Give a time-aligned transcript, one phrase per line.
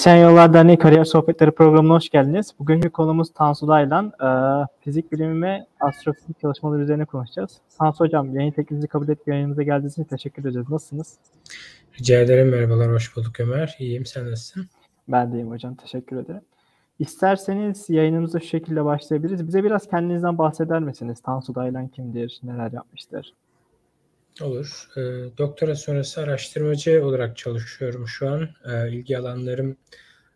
[0.00, 2.54] Kesişen Yollar Derneği Kariyer Sohbetleri programına hoş geldiniz.
[2.58, 4.06] Bugünkü konumuz Tansu Daylan.
[4.06, 4.28] E,
[4.80, 7.60] fizik bilimi ve astrofizik çalışmaları üzerine konuşacağız.
[7.78, 10.68] Tansu Hocam, yayın teklifinizi kabul edip yayınımıza geldiğiniz için teşekkür ederiz.
[10.70, 11.18] Nasılsınız?
[11.98, 12.48] Rica ederim.
[12.48, 13.76] Merhabalar, hoş bulduk Ömer.
[13.78, 14.66] İyiyim, sen nasılsın?
[15.08, 16.42] Ben de iyiyim hocam, teşekkür ederim.
[16.98, 19.46] İsterseniz yayınımıza şu şekilde başlayabiliriz.
[19.46, 21.20] Bize biraz kendinizden bahseder misiniz?
[21.20, 23.34] Tansu Daylan kimdir, neler yapmıştır?
[24.42, 24.88] Olur.
[24.96, 25.00] E,
[25.38, 28.48] doktora sonrası araştırmacı olarak çalışıyorum şu an.
[28.72, 29.76] E, ilgi alanlarım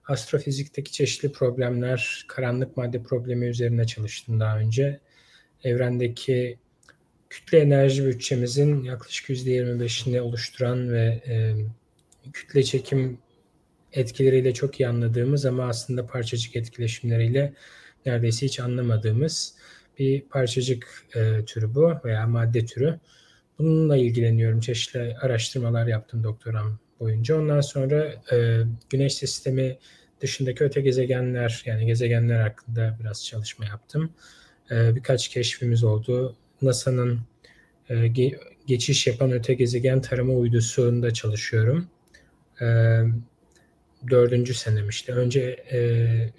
[0.09, 5.01] astrofizikteki çeşitli problemler, karanlık madde problemi üzerine çalıştım daha önce.
[5.65, 6.59] Evrendeki
[7.31, 11.55] kütle enerji bütçemizin yaklaşık %25'ini oluşturan ve e,
[12.33, 13.19] kütle çekim
[13.93, 17.55] etkileriyle çok iyi anladığımız ama aslında parçacık etkileşimleriyle
[18.07, 19.55] neredeyse hiç anlamadığımız
[19.99, 23.01] bir parçacık e, türü bu veya madde türü.
[23.59, 24.61] Bununla ilgileniyorum.
[24.61, 27.39] Çeşitli araştırmalar yaptım doktoram boyunca.
[27.39, 29.79] Ondan sonra e, Güneş sistemi
[30.21, 34.13] dışındaki öte gezegenler yani gezegenler hakkında biraz çalışma yaptım.
[34.71, 36.37] E, birkaç keşfimiz oldu.
[36.63, 37.21] NASA'nın
[37.89, 41.89] e, ge- geçiş yapan öte gezegen tarama uydusunda çalışıyorum.
[42.61, 42.67] E,
[44.11, 45.13] dördüncü senem işte.
[45.13, 45.41] Önce
[45.73, 45.79] e,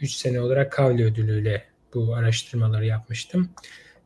[0.02, 3.50] üç sene olarak Kavli ödülüyle bu araştırmaları yapmıştım.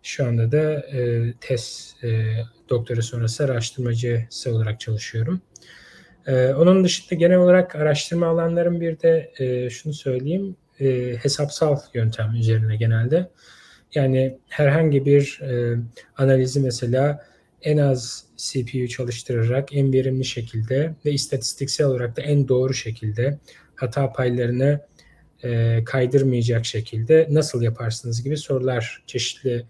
[0.03, 2.33] Şu anda da e, tez e,
[2.69, 5.41] doktora sonrası araştırmacısı olarak çalışıyorum.
[6.27, 12.35] E, onun dışında genel olarak araştırma alanlarım bir de e, şunu söyleyeyim e, hesapsal yöntem
[12.35, 13.29] üzerine genelde.
[13.95, 15.77] Yani herhangi bir e,
[16.17, 17.25] analizi mesela
[17.61, 23.37] en az CPU çalıştırarak en verimli şekilde ve istatistiksel olarak da en doğru şekilde
[23.75, 24.81] hata paylarını
[25.43, 29.65] e, kaydırmayacak şekilde nasıl yaparsınız gibi sorular çeşitli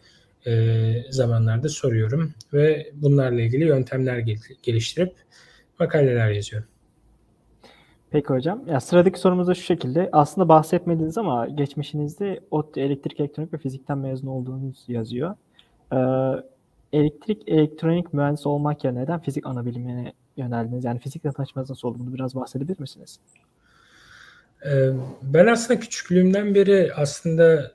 [0.50, 4.18] e, zamanlarda soruyorum ve bunlarla ilgili yöntemler
[4.64, 5.14] geliştirip
[5.80, 6.70] makaleler yazıyorum.
[8.12, 8.62] Peki hocam.
[8.68, 10.10] Ya sıradaki sorumuz da şu şekilde.
[10.12, 15.36] Aslında bahsetmediniz ama geçmişinizde ODTÜ elektrik, elektronik ve fizikten mezun olduğunuz yazıyor.
[15.94, 15.98] Ee,
[16.94, 20.84] elektrik, elektronik mühendisi olmak yerine neden fizik ana bilimine yöneldiniz?
[20.84, 21.98] Yani fizikle tanışmanız nasıl oldu?
[22.00, 23.20] Bunu biraz bahsedebilir misiniz?
[24.66, 24.90] Ee,
[25.22, 27.72] ben aslında küçüklüğümden beri aslında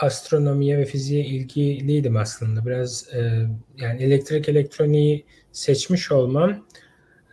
[0.00, 2.66] astronomiye ve fiziğe ilgiliydim aslında.
[2.66, 3.46] Biraz e,
[3.76, 6.66] yani elektrik elektroniği seçmiş olmam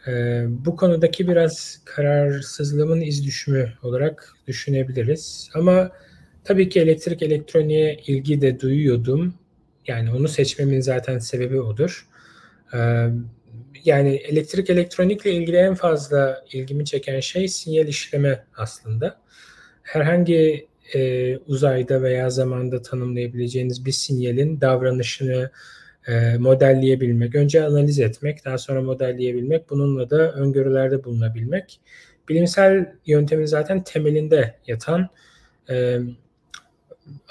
[0.07, 5.49] e, bu konudaki biraz kararsızlığımın iz düşümü olarak düşünebiliriz.
[5.53, 5.91] Ama
[6.43, 9.33] tabii ki elektrik elektroniğe ilgi de duyuyordum.
[9.87, 12.07] Yani onu seçmemin zaten sebebi odur.
[12.73, 13.07] E,
[13.85, 19.21] yani elektrik elektronikle ilgili en fazla ilgimi çeken şey sinyal işleme aslında.
[19.83, 25.51] Herhangi e, uzayda veya zamanda tanımlayabileceğiniz bir sinyalin davranışını
[26.07, 31.79] e, modelleyebilmek, önce analiz etmek, daha sonra modelleyebilmek, bununla da öngörülerde bulunabilmek.
[32.29, 35.09] Bilimsel yöntemin zaten temelinde yatan
[35.69, 35.99] e,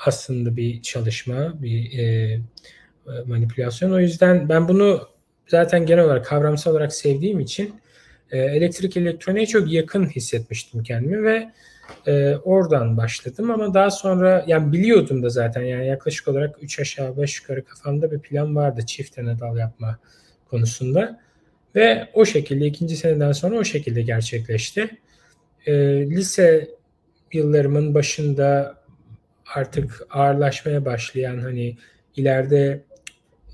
[0.07, 2.39] aslında bir çalışma, bir e,
[3.27, 3.93] manipülasyon.
[3.93, 5.09] O yüzden ben bunu
[5.47, 7.75] zaten genel olarak kavramsal olarak sevdiğim için
[8.31, 11.53] e, elektrik elektroniğe çok yakın hissetmiştim kendimi ve
[12.07, 17.17] e, oradan başladım ama daha sonra yani biliyordum da zaten yani yaklaşık olarak 3 aşağı
[17.17, 19.99] 5 yukarı kafamda bir plan vardı çift dal yapma
[20.51, 21.21] konusunda.
[21.75, 24.99] Ve o şekilde ikinci seneden sonra o şekilde gerçekleşti.
[25.67, 25.73] E,
[26.11, 26.69] lise
[27.33, 28.77] yıllarımın başında
[29.55, 31.77] artık ağırlaşmaya başlayan hani
[32.17, 32.85] ileride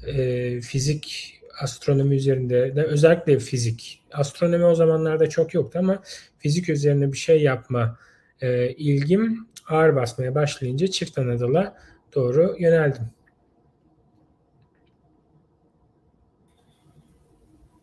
[0.06, 6.02] e, fizik astronomi üzerinde de özellikle fizik astronomi o zamanlarda çok yoktu ama
[6.38, 7.98] fizik üzerine bir şey yapma
[8.40, 11.74] e, ilgim ağır basmaya başlayınca çift Anadolu'a
[12.14, 13.04] doğru yöneldim.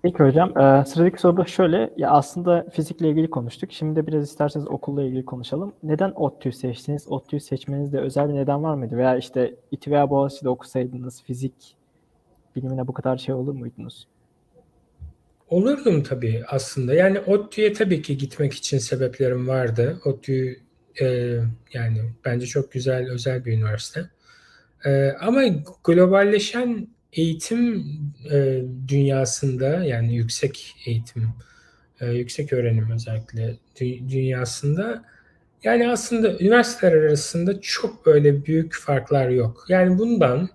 [0.05, 0.57] Peki hocam.
[0.57, 1.93] E, sıradaki soru da şöyle.
[1.97, 3.71] Ya aslında fizikle ilgili konuştuk.
[3.71, 5.73] Şimdi biraz isterseniz okulla ilgili konuşalım.
[5.83, 7.07] Neden ODTÜ seçtiniz?
[7.11, 8.97] ODTÜ seçmenizde özel bir neden var mıydı?
[8.97, 11.75] Veya işte İTÜ veya Boğaziçi'de okusaydınız fizik
[12.55, 14.07] bilimine bu kadar şey olur muydunuz?
[15.47, 16.93] Olurdum tabii aslında.
[16.93, 20.01] Yani ODTÜ'ye tabii ki gitmek için sebeplerim vardı.
[20.05, 20.59] ODTÜ
[21.01, 21.05] e,
[21.73, 24.09] yani bence çok güzel, özel bir üniversite.
[24.85, 25.43] E, ama
[25.83, 27.85] globalleşen eğitim
[28.31, 31.29] e, dünyasında yani yüksek eğitim,
[32.01, 35.03] e, yüksek öğrenim özellikle dü- dünyasında
[35.63, 39.65] yani aslında üniversiteler arasında çok böyle büyük farklar yok.
[39.69, 40.49] Yani bundan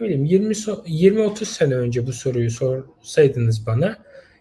[0.00, 3.96] ne bileyim 20 20-30 sene önce bu soruyu sorsaydınız bana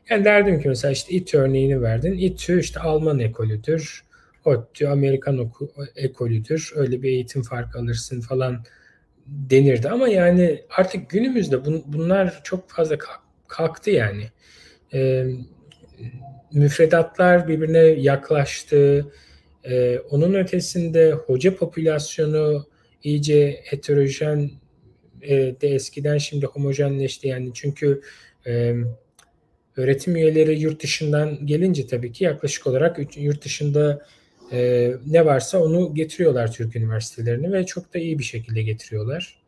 [0.09, 2.13] yani derdim ki mesela işte İTÜ örneğini verdin.
[2.13, 4.03] İTÜ işte Alman ekolüdür.
[4.45, 5.51] ODTÜ Amerikan
[5.95, 6.71] ekolüdür.
[6.75, 8.63] Öyle bir eğitim farkı alırsın falan
[9.25, 9.89] denirdi.
[9.89, 12.98] Ama yani artık günümüzde bun, bunlar çok fazla
[13.48, 14.24] kalktı yani.
[14.94, 15.25] Ee,
[16.53, 19.12] müfredatlar birbirine yaklaştı.
[19.63, 22.65] E, onun ötesinde hoca popülasyonu
[23.03, 24.51] iyice heterojen
[25.21, 28.01] e, de eskiden şimdi homojenleşti yani çünkü
[28.48, 28.75] e,
[29.77, 34.06] öğretim üyeleri yurt dışından gelince tabii ki yaklaşık olarak yurt dışında
[34.51, 39.41] e, ne varsa onu getiriyorlar Türk üniversitelerine ve çok da iyi bir şekilde getiriyorlar.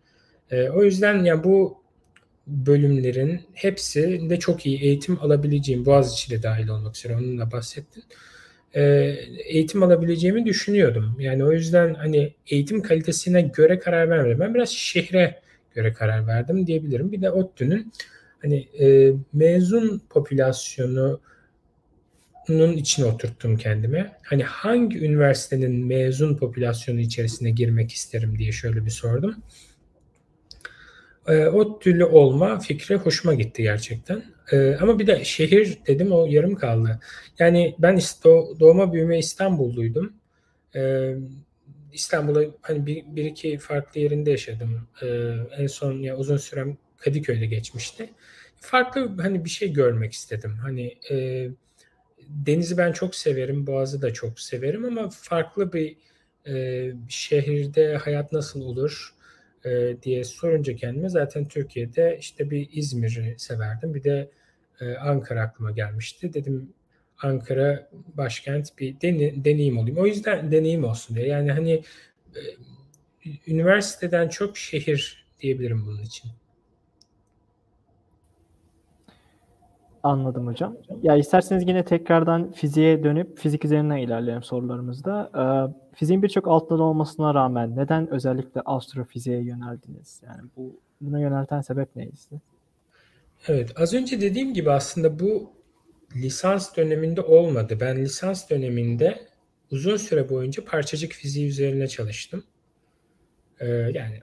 [0.51, 1.83] E, o yüzden yani bu
[2.47, 8.03] bölümlerin hepsi de çok iyi eğitim alabileceğim, Boğaziçi de dahil olmak üzere onunla bahsettin.
[8.75, 8.81] E,
[9.45, 11.15] eğitim alabileceğimi düşünüyordum.
[11.19, 14.39] Yani o yüzden hani eğitim kalitesine göre karar vermedim.
[14.39, 15.41] Ben biraz şehre
[15.75, 17.11] göre karar verdim diyebilirim.
[17.11, 17.93] Bir de ODTÜ'nün
[18.43, 21.21] hani e, mezun popülasyonu
[22.47, 24.17] bunun içine oturttum kendime.
[24.23, 29.35] Hani hangi üniversitenin mezun popülasyonu içerisine girmek isterim diye şöyle bir sordum.
[31.27, 34.23] E, o türlü olma fikri hoşuma gitti gerçekten.
[34.51, 36.99] E, ama bir de şehir dedim o yarım kaldı.
[37.39, 37.99] Yani ben
[38.59, 40.13] doğma büyüme İstanbulluydum.
[40.75, 41.13] E,
[41.93, 44.87] İstanbul'a hani bir, bir iki farklı yerinde yaşadım.
[45.01, 45.07] E,
[45.57, 48.09] en son ya uzun sürem Kadıköy'de geçmişti.
[48.55, 50.57] Farklı hani bir şey görmek istedim.
[50.61, 51.47] Hani e,
[52.29, 55.97] denizi ben çok severim, boğazı da çok severim ama farklı bir
[56.47, 59.13] e, şehirde hayat nasıl olur
[59.65, 63.93] e, diye sorunca kendime zaten Türkiye'de işte bir İzmir'i severdim.
[63.93, 64.29] Bir de
[64.81, 66.33] e, Ankara aklıma gelmişti.
[66.33, 66.73] Dedim
[67.21, 69.97] Ankara başkent bir deni, deneyim olayım.
[69.97, 71.27] O yüzden deneyim olsun diye.
[71.27, 71.83] Yani hani
[72.35, 72.41] e,
[73.47, 76.31] üniversiteden çok şehir diyebilirim bunun için.
[80.03, 80.77] Anladım hocam.
[81.03, 85.31] Ya isterseniz yine tekrardan fiziğe dönüp fizik üzerinden ilerleyelim sorularımızda.
[85.35, 90.21] Ee, fiziğin birçok alt dalı olmasına rağmen neden özellikle astrofiziğe yöneldiniz?
[90.25, 92.15] Yani bu buna yönelten sebep neydi?
[93.47, 95.51] Evet, az önce dediğim gibi aslında bu
[96.15, 97.77] lisans döneminde olmadı.
[97.81, 99.27] Ben lisans döneminde
[99.71, 102.43] uzun süre boyunca parçacık fiziği üzerine çalıştım.
[103.59, 104.19] Ee, yani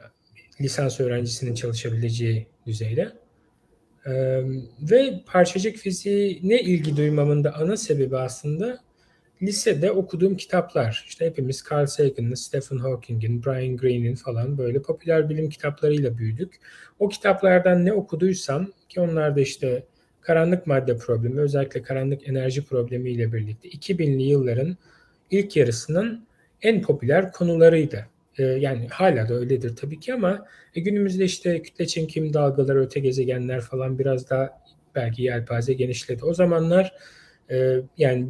[0.61, 3.13] lisans öğrencisinin çalışabileceği düzeyde.
[4.07, 4.43] Ee,
[4.81, 8.81] ve parçacık fiziğine ilgi duymamın da ana sebebi aslında
[9.43, 11.05] lisede okuduğum kitaplar.
[11.09, 16.55] İşte hepimiz Carl Sagan'ın, Stephen Hawking'in, Brian Greene'in falan böyle popüler bilim kitaplarıyla büyüdük.
[16.99, 19.85] O kitaplardan ne okuduysam ki onlar da işte
[20.21, 24.77] karanlık madde problemi, özellikle karanlık enerji problemi ile birlikte 2000'li yılların
[25.31, 26.27] ilk yarısının
[26.63, 28.07] en popüler konularıydı.
[28.39, 33.01] Ee, yani hala da öyledir tabii ki ama e, günümüzde işte kütle çekim dalgaları, öte
[33.01, 34.63] gezegenler falan biraz daha
[34.95, 36.25] belki yelpaze genişledi.
[36.25, 36.95] O zamanlar
[37.51, 38.29] e, yani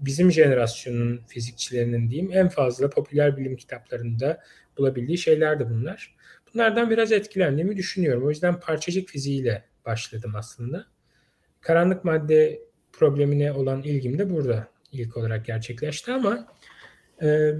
[0.00, 4.40] bizim jenerasyonun fizikçilerinin diyeyim en fazla popüler bilim kitaplarında
[4.78, 6.16] bulabildiği şeyler de bunlar.
[6.54, 8.26] Bunlardan biraz etkilendiğimi düşünüyorum.
[8.26, 10.86] O yüzden parçacık fiziğiyle başladım aslında.
[11.60, 16.46] Karanlık madde problemine olan ilgim de burada ilk olarak gerçekleşti ama
[17.22, 17.52] e,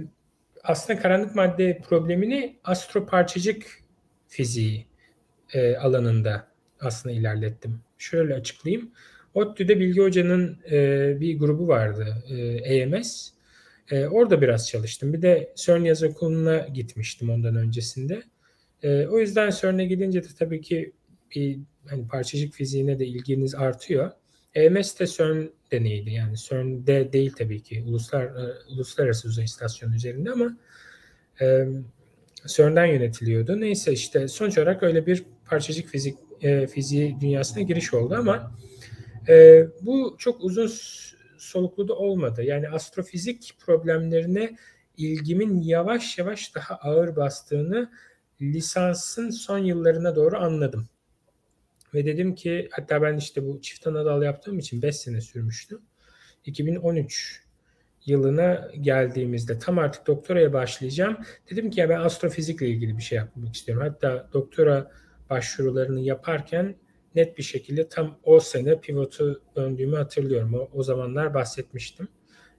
[0.63, 3.65] aslında karanlık madde problemini astroparçacık
[4.27, 4.85] fiziği
[5.53, 6.47] e, alanında
[6.79, 7.79] aslında ilerlettim.
[7.97, 8.91] Şöyle açıklayayım.
[9.33, 13.29] ODTÜ'de Bilgi Hoca'nın e, bir grubu vardı, e, AMS.
[13.91, 15.13] E, orada biraz çalıştım.
[15.13, 18.23] Bir de CERN yaz okuluna gitmiştim ondan öncesinde.
[18.83, 20.91] E, o yüzden CERN'e gidince de tabii ki
[21.35, 24.11] bir hani parçacık fiziğine de ilginiz artıyor.
[24.55, 26.11] EMS de CERN deneyiydi.
[26.11, 27.83] Yani CERN'de değil tabii ki.
[27.87, 30.57] Uluslar, e, Uluslararası Uzay İstasyonu üzerinde ama
[31.41, 31.67] e,
[32.47, 33.61] CERN'den yönetiliyordu.
[33.61, 38.51] Neyse işte sonuç olarak öyle bir parçacık fizik e, fiziği dünyasına giriş oldu ama
[39.29, 40.71] e, bu çok uzun
[41.37, 42.43] soluklu da olmadı.
[42.43, 44.57] Yani astrofizik problemlerine
[44.97, 47.91] ilgimin yavaş yavaş daha ağır bastığını
[48.41, 50.87] lisansın son yıllarına doğru anladım.
[51.93, 55.79] Ve dedim ki hatta ben işte bu çift ana dal yaptığım için 5 sene sürmüştü.
[56.45, 57.43] 2013
[58.05, 61.17] yılına geldiğimizde tam artık doktoraya başlayacağım.
[61.51, 63.83] Dedim ki ya ben astrofizikle ilgili bir şey yapmak istiyorum.
[63.87, 64.91] Hatta doktora
[65.29, 66.75] başvurularını yaparken
[67.15, 70.53] net bir şekilde tam o sene pivotu döndüğümü hatırlıyorum.
[70.53, 72.07] O, o zamanlar bahsetmiştim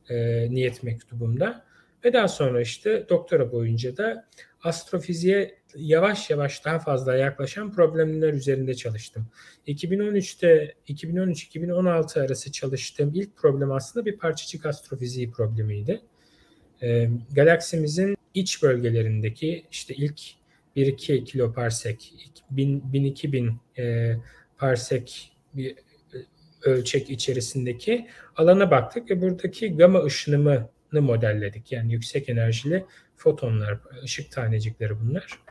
[0.09, 1.65] e, niyet mektubumda.
[2.05, 4.29] Ve daha sonra işte doktora boyunca da
[4.63, 9.27] astrofiziğe yavaş yavaş daha fazla yaklaşan problemler üzerinde çalıştım.
[9.67, 16.01] 2013'te 2013-2016 arası çalıştığım ilk problem aslında bir parçacık astrofiziği problemiydi.
[16.83, 20.21] E, galaksimizin iç bölgelerindeki işte ilk
[20.77, 22.13] 1-2 kiloparsek,
[22.53, 24.17] 1000-2000 e,
[24.59, 25.77] parsek bir e,
[26.63, 31.73] ölçek içerisindeki alana baktık ve buradaki gama ışınımını modelledik.
[31.73, 32.85] Yani yüksek enerjili
[33.17, 35.44] fotonlar, ışık tanecikleri bunlar.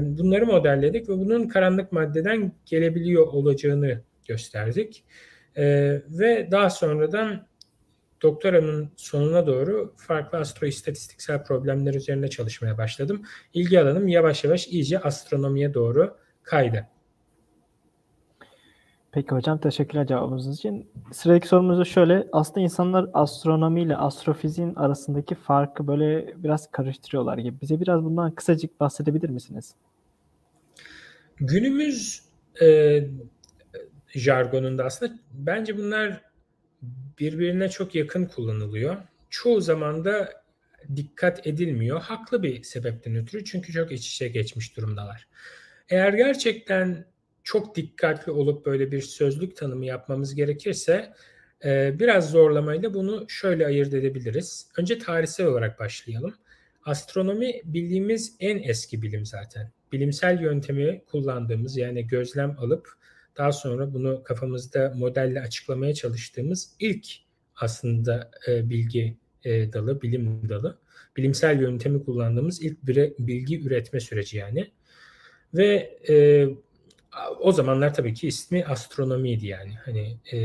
[0.00, 5.04] Bunları modelledik ve bunun karanlık maddeden gelebiliyor olacağını gösterdik.
[6.08, 7.46] Ve daha sonradan
[8.22, 13.22] doktoramın sonuna doğru farklı astroistatistiksel problemler üzerine çalışmaya başladım.
[13.54, 16.86] İlgi alanım yavaş yavaş iyice astronomiye doğru kaydı.
[19.14, 20.90] Peki hocam teşekkürler cevabınız için.
[21.12, 22.28] Sıradaki sorumuz da şöyle.
[22.32, 27.60] Aslında insanlar astronomi ile astrofiziğin arasındaki farkı böyle biraz karıştırıyorlar gibi.
[27.62, 29.74] Bize biraz bundan kısacık bahsedebilir misiniz?
[31.36, 32.22] Günümüz
[32.62, 33.00] e,
[34.14, 36.20] jargonunda aslında bence bunlar
[37.18, 38.96] birbirine çok yakın kullanılıyor.
[39.30, 40.28] Çoğu zaman da
[40.96, 42.00] dikkat edilmiyor.
[42.00, 45.28] Haklı bir sebepten ötürü çünkü çok iç içe geçmiş durumdalar.
[45.88, 47.13] Eğer gerçekten
[47.44, 51.12] çok dikkatli olup böyle bir sözlük tanımı yapmamız gerekirse
[51.64, 54.68] e, biraz zorlamayla bunu şöyle ayırt edebiliriz.
[54.76, 56.34] Önce tarihsel olarak başlayalım.
[56.84, 59.72] Astronomi bildiğimiz en eski bilim zaten.
[59.92, 62.88] Bilimsel yöntemi kullandığımız yani gözlem alıp
[63.36, 67.06] daha sonra bunu kafamızda modelle açıklamaya çalıştığımız ilk
[67.56, 70.78] aslında e, bilgi e, dalı, bilim dalı.
[71.16, 74.70] Bilimsel yöntemi kullandığımız ilk bire, bilgi üretme süreci yani.
[75.54, 76.46] Ve e,
[77.40, 79.74] o zamanlar tabii ki ismi astronomiydi yani.
[79.84, 80.38] Hani e,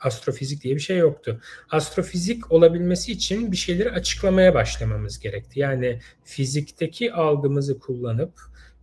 [0.00, 1.40] astrofizik diye bir şey yoktu.
[1.70, 5.60] Astrofizik olabilmesi için bir şeyleri açıklamaya başlamamız gerekti.
[5.60, 8.32] Yani fizikteki algımızı kullanıp,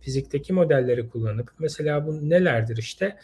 [0.00, 3.16] fizikteki modelleri kullanıp, mesela bu nelerdir işte?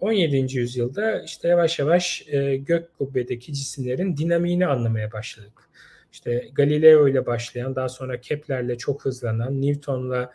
[0.00, 0.58] 17.
[0.58, 2.24] yüzyılda işte yavaş yavaş
[2.58, 5.70] gök kubbedeki cisimlerin dinamiğini anlamaya başladık.
[6.12, 10.32] İşte Galileo ile başlayan, daha sonra Kepler'le çok hızlanan, Newton'la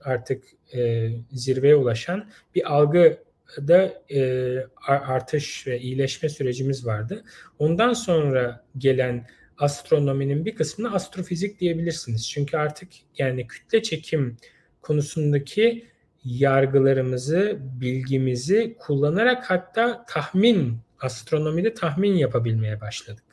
[0.00, 7.24] artık e, zirveye ulaşan bir algıda e, artış ve iyileşme sürecimiz vardı.
[7.58, 9.26] Ondan sonra gelen
[9.58, 12.30] astronominin bir kısmını astrofizik diyebilirsiniz.
[12.30, 12.88] Çünkü artık
[13.18, 14.36] yani kütle çekim
[14.82, 15.86] konusundaki
[16.24, 23.27] yargılarımızı, bilgimizi kullanarak hatta tahmin, astronomide tahmin yapabilmeye başladık.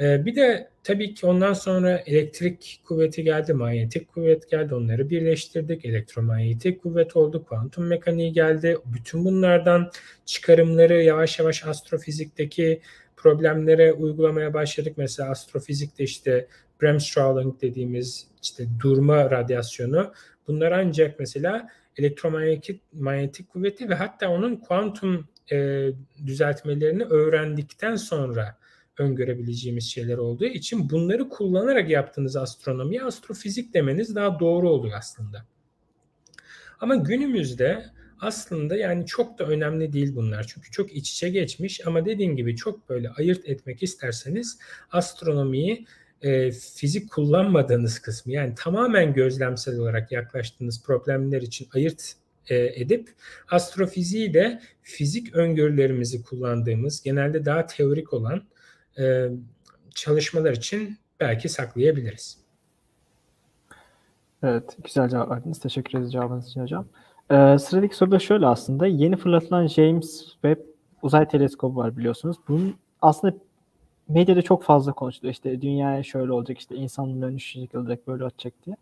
[0.00, 4.74] Ee, bir de tabii ki ondan sonra elektrik kuvveti geldi, manyetik kuvvet geldi.
[4.74, 5.84] Onları birleştirdik.
[5.84, 8.78] Elektromanyetik kuvvet oldu, kuantum mekaniği geldi.
[8.84, 9.90] Bütün bunlardan
[10.26, 12.80] çıkarımları yavaş yavaş astrofizikteki
[13.16, 14.92] problemlere uygulamaya başladık.
[14.96, 16.46] Mesela astrofizikte işte
[16.82, 20.12] Bremsstrahlung dediğimiz işte durma radyasyonu
[20.48, 25.88] bunlar ancak mesela elektromanyetik manyetik kuvveti ve hatta onun kuantum e,
[26.26, 28.56] düzeltmelerini öğrendikten sonra
[28.98, 35.46] öngörebileceğimiz şeyler olduğu için bunları kullanarak yaptığınız astronomiye astrofizik demeniz daha doğru oluyor aslında.
[36.80, 37.86] Ama günümüzde
[38.20, 40.46] aslında yani çok da önemli değil bunlar.
[40.54, 44.58] Çünkü çok iç içe geçmiş ama dediğim gibi çok böyle ayırt etmek isterseniz
[44.90, 45.86] astronomiyi
[46.22, 52.12] e, fizik kullanmadığınız kısmı yani tamamen gözlemsel olarak yaklaştığınız problemler için ayırt
[52.48, 53.08] e, edip
[53.50, 58.42] astrofiziği de fizik öngörülerimizi kullandığımız genelde daha teorik olan
[58.98, 59.28] e,
[59.94, 62.38] çalışmalar için belki saklayabiliriz.
[64.42, 65.60] Evet, güzel cevap verdiniz.
[65.60, 66.86] Teşekkür ederiz cevabınız için hocam.
[67.30, 68.86] Ee, sıradaki soru da şöyle aslında.
[68.86, 70.60] Yeni fırlatılan James Webb
[71.02, 72.36] uzay teleskobu var biliyorsunuz.
[72.48, 73.34] Bunun aslında
[74.08, 75.32] medyada çok fazla konuşuluyor.
[75.32, 78.76] İşte dünya şöyle olacak, işte insanlığın dönüşü yıkılacak, böyle olacak diye.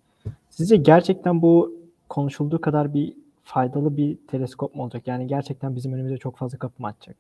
[0.50, 1.75] Sizce gerçekten bu
[2.09, 5.06] konuşulduğu kadar bir faydalı bir teleskop mu olacak?
[5.06, 7.16] Yani gerçekten bizim önümüze çok fazla kapı mı açacak?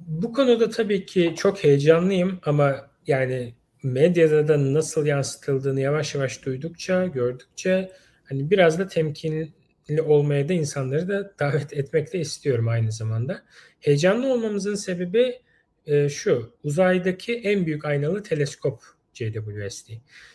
[0.00, 7.06] Bu konuda tabii ki çok heyecanlıyım ama yani medyada da nasıl yansıtıldığını yavaş yavaş duydukça,
[7.06, 7.92] gördükçe
[8.24, 13.42] hani biraz da temkinli olmaya da insanları da davet etmek de istiyorum aynı zamanda.
[13.80, 15.40] Heyecanlı olmamızın sebebi
[15.86, 18.82] e, şu, uzaydaki en büyük aynalı teleskop
[19.14, 19.90] JWST.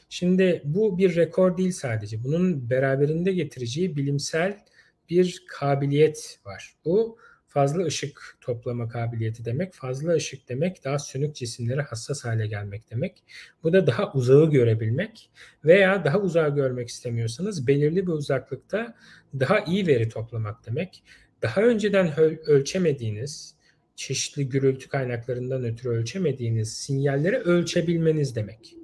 [0.09, 2.23] Şimdi bu bir rekor değil sadece.
[2.23, 4.65] Bunun beraberinde getireceği bilimsel
[5.09, 6.75] bir kabiliyet var.
[6.85, 7.17] Bu
[7.55, 9.73] fazla ışık toplama kabiliyeti demek.
[9.73, 13.23] Fazla ışık demek daha sönük cisimlere hassas hale gelmek demek.
[13.63, 15.29] Bu da daha uzağı görebilmek
[15.65, 18.95] veya daha uzağı görmek istemiyorsanız belirli bir uzaklıkta
[19.39, 21.03] daha iyi veri toplamak demek.
[21.41, 23.55] Daha önceden ölçemediğiniz,
[23.95, 28.75] çeşitli gürültü kaynaklarından ötürü ölçemediğiniz sinyalleri ölçebilmeniz demek.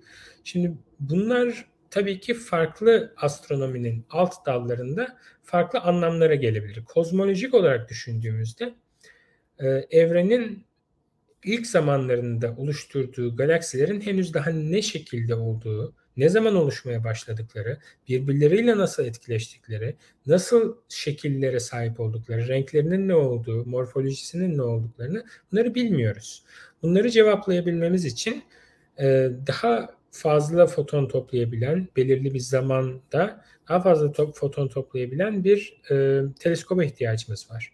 [0.43, 6.85] Şimdi bunlar tabii ki farklı astronominin alt dallarında farklı anlamlara gelebilir.
[6.85, 8.73] Kozmolojik olarak düşündüğümüzde
[9.59, 10.65] e, evrenin
[11.43, 19.05] ilk zamanlarında oluşturduğu galaksilerin henüz daha ne şekilde olduğu, ne zaman oluşmaya başladıkları, birbirleriyle nasıl
[19.05, 19.95] etkileştikleri,
[20.25, 26.43] nasıl şekillere sahip oldukları, renklerinin ne olduğu, morfolojisinin ne olduklarını bunları bilmiyoruz.
[26.81, 28.43] Bunları cevaplayabilmemiz için
[28.99, 36.21] e, daha fazla foton toplayabilen, belirli bir zamanda daha fazla top, foton toplayabilen bir e,
[36.39, 37.73] teleskoba ihtiyacımız var.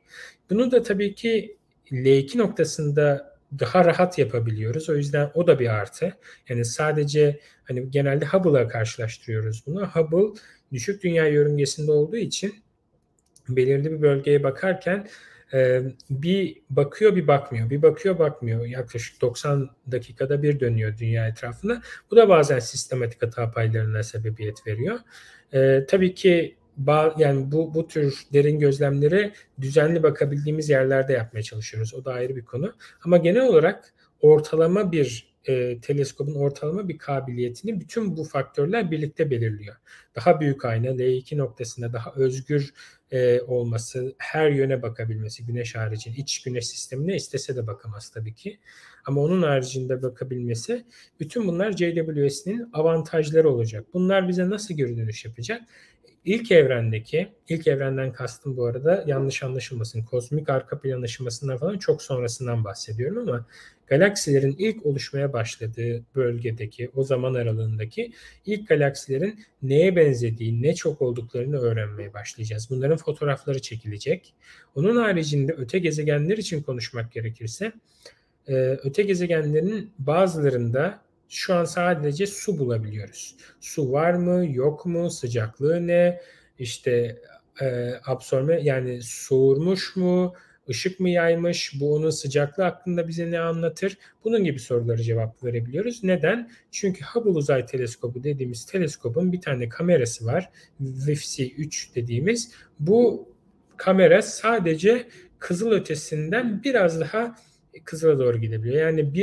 [0.49, 1.57] Bunu da tabii ki
[1.91, 4.89] L2 noktasında daha rahat yapabiliyoruz.
[4.89, 6.13] O yüzden o da bir artı.
[6.49, 9.87] Yani sadece hani genelde Hubble'la karşılaştırıyoruz bunu.
[9.87, 10.39] Hubble
[10.71, 12.55] düşük dünya yörüngesinde olduğu için
[13.49, 15.07] belirli bir bölgeye bakarken
[15.53, 17.69] e, bir bakıyor bir bakmıyor.
[17.69, 18.65] Bir bakıyor bakmıyor.
[18.65, 21.81] Yaklaşık 90 dakikada bir dönüyor dünya etrafında.
[22.11, 24.99] Bu da bazen sistematik hata paylarına sebebiyet veriyor.
[25.53, 26.55] E, tabii ki
[27.17, 31.93] yani bu bu tür derin gözlemleri düzenli bakabildiğimiz yerlerde yapmaya çalışıyoruz.
[31.93, 32.73] O da ayrı bir konu.
[33.03, 39.75] Ama genel olarak ortalama bir e, teleskopun ortalama bir kabiliyetini bütün bu faktörler birlikte belirliyor.
[40.15, 42.73] Daha büyük ayna, L2 noktasında daha özgür
[43.11, 48.59] e, olması, her yöne bakabilmesi, güneş haricinde iç güneş sistemine istese de bakamaz tabii ki.
[49.05, 50.85] Ama onun haricinde bakabilmesi,
[51.19, 53.85] bütün bunlar JWST'nin avantajları olacak.
[53.93, 55.61] Bunlar bize nasıl geri yapacak?
[56.27, 60.03] İlk evrendeki, ilk evrenden kastım bu arada yanlış anlaşılmasın.
[60.03, 63.45] Kozmik arka plan aşamasından falan çok sonrasından bahsediyorum ama
[63.87, 68.13] galaksilerin ilk oluşmaya başladığı bölgedeki, o zaman aralığındaki
[68.45, 72.67] ilk galaksilerin neye benzediği, ne çok olduklarını öğrenmeye başlayacağız.
[72.69, 74.33] Bunların fotoğrafları çekilecek.
[74.75, 77.71] Onun haricinde öte gezegenler için konuşmak gerekirse,
[78.83, 83.35] öte gezegenlerin bazılarında şu an sadece su bulabiliyoruz.
[83.59, 86.21] Su var mı, yok mu, sıcaklığı ne,
[86.59, 87.21] işte
[87.61, 90.33] e, absorbe yani soğurmuş mu,
[90.69, 93.97] ışık mı yaymış, bu onun sıcaklığı hakkında bize ne anlatır?
[94.23, 96.03] Bunun gibi soruları cevap verebiliyoruz.
[96.03, 96.51] Neden?
[96.71, 100.49] Çünkü Hubble Uzay Teleskobu dediğimiz teleskobun bir tane kamerası var.
[100.77, 102.51] WIFC 3 dediğimiz.
[102.79, 103.29] Bu
[103.77, 105.07] kamera sadece
[105.39, 107.35] kızıl ötesinden biraz daha
[107.83, 108.87] kızıla doğru gidebiliyor.
[108.87, 109.13] Yani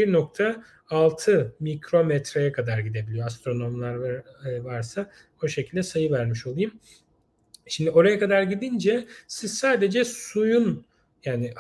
[0.91, 3.27] 1.6 mikrometreye kadar gidebiliyor.
[3.27, 5.11] Astronomlar e, varsa
[5.43, 6.73] o şekilde sayı vermiş olayım.
[7.67, 10.87] Şimdi oraya kadar gidince siz sadece suyun
[11.25, 11.53] yani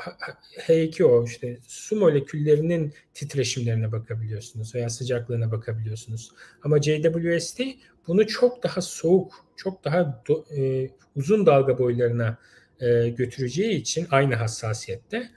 [0.66, 6.32] H2O işte su moleküllerinin titreşimlerine bakabiliyorsunuz veya sıcaklığına bakabiliyorsunuz.
[6.62, 7.60] Ama JWST
[8.06, 12.38] bunu çok daha soğuk, çok daha do, e, uzun dalga boylarına
[12.80, 15.30] e, götüreceği için aynı hassasiyette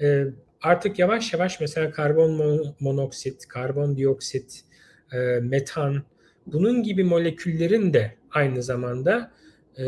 [0.00, 0.24] e,
[0.62, 4.60] artık yavaş yavaş mesela karbon monoksit, karbondioksit,
[5.12, 6.02] e, metan
[6.46, 9.32] bunun gibi moleküllerin de aynı zamanda
[9.78, 9.84] e,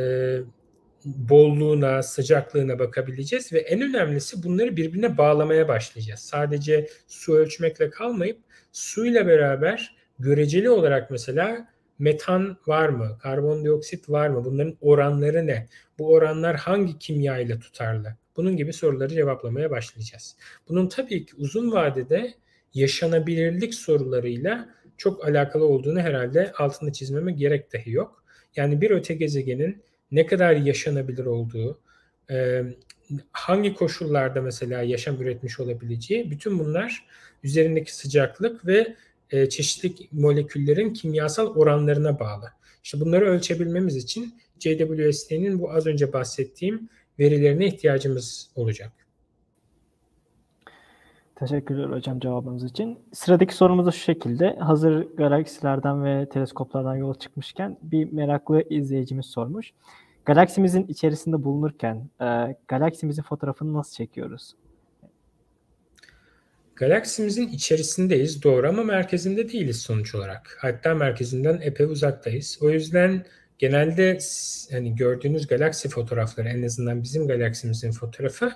[1.05, 6.21] bolluğuna, sıcaklığına bakabileceğiz ve en önemlisi bunları birbirine bağlamaya başlayacağız.
[6.21, 8.39] Sadece su ölçmekle kalmayıp
[8.73, 16.13] suyla beraber göreceli olarak mesela metan var mı, karbondioksit var mı, bunların oranları ne, bu
[16.13, 20.37] oranlar hangi kimya ile tutarlı, bunun gibi soruları cevaplamaya başlayacağız.
[20.69, 22.35] Bunun tabii ki uzun vadede
[22.75, 28.25] yaşanabilirlik sorularıyla çok alakalı olduğunu herhalde altını çizmeme gerek dahi yok.
[28.57, 31.79] Yani bir öte gezegenin ne kadar yaşanabilir olduğu,
[32.31, 32.63] e,
[33.33, 37.07] hangi koşullarda mesela yaşam üretmiş olabileceği bütün bunlar
[37.43, 38.97] üzerindeki sıcaklık ve
[39.31, 42.53] e, çeşitli moleküllerin kimyasal oranlarına bağlı.
[42.85, 48.93] İşte bunları ölçebilmemiz için JWST'nin bu az önce bahsettiğim verilerine ihtiyacımız olacak.
[51.37, 52.99] Teşekkürler hocam cevabınız için.
[53.13, 54.57] Sıradaki sorumuz da şu şekilde.
[54.61, 59.73] Hazır galaksilerden ve teleskoplardan yola çıkmışken bir meraklı izleyicimiz sormuş.
[60.25, 64.55] Galaksimizin içerisinde bulunurken e, galaksimizin fotoğrafını nasıl çekiyoruz?
[66.77, 70.59] Galaksimizin içerisindeyiz doğru ama merkezinde değiliz sonuç olarak.
[70.61, 72.59] Hatta merkezinden epey uzaktayız.
[72.63, 73.25] O yüzden
[73.59, 74.19] genelde
[74.71, 78.53] hani gördüğünüz galaksi fotoğrafları en azından bizim galaksimizin fotoğrafı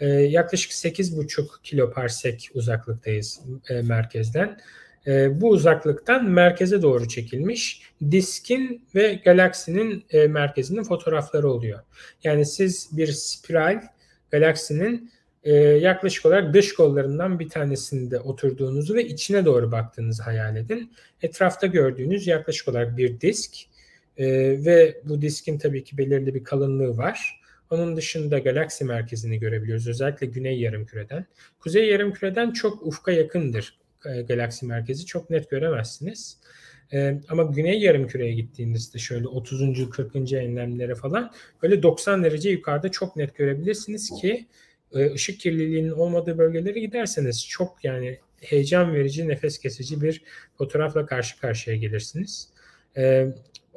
[0.00, 4.58] e, yaklaşık 8,5 kiloparsek uzaklıktayız e, merkezden.
[5.06, 11.80] E, bu uzaklıktan merkeze doğru çekilmiş diskin ve galaksinin e, merkezinin fotoğrafları oluyor.
[12.24, 13.82] Yani siz bir spiral
[14.30, 15.10] galaksinin
[15.44, 20.92] e, yaklaşık olarak dış kollarından bir tanesinde oturduğunuzu ve içine doğru baktığınızı hayal edin.
[21.22, 23.56] Etrafta gördüğünüz yaklaşık olarak bir disk
[24.16, 24.26] e,
[24.64, 27.40] ve bu diskin tabii ki belirli bir kalınlığı var.
[27.70, 29.88] Onun dışında galaksi merkezini görebiliyoruz.
[29.88, 31.26] Özellikle güney yarımküreden.
[31.60, 35.06] Kuzey yarımküreden çok ufka yakındır e, galaksi merkezi.
[35.06, 36.38] Çok net göremezsiniz.
[36.92, 39.90] E, ama güney yarımküreye gittiğinizde şöyle 30.
[39.90, 40.32] 40.
[40.32, 44.46] enlemlere falan böyle 90 derece yukarıda çok net görebilirsiniz ki
[44.94, 50.22] e, ışık kirliliğinin olmadığı bölgelere giderseniz çok yani heyecan verici, nefes kesici bir
[50.58, 52.48] fotoğrafla karşı karşıya gelirsiniz.
[52.96, 53.26] E,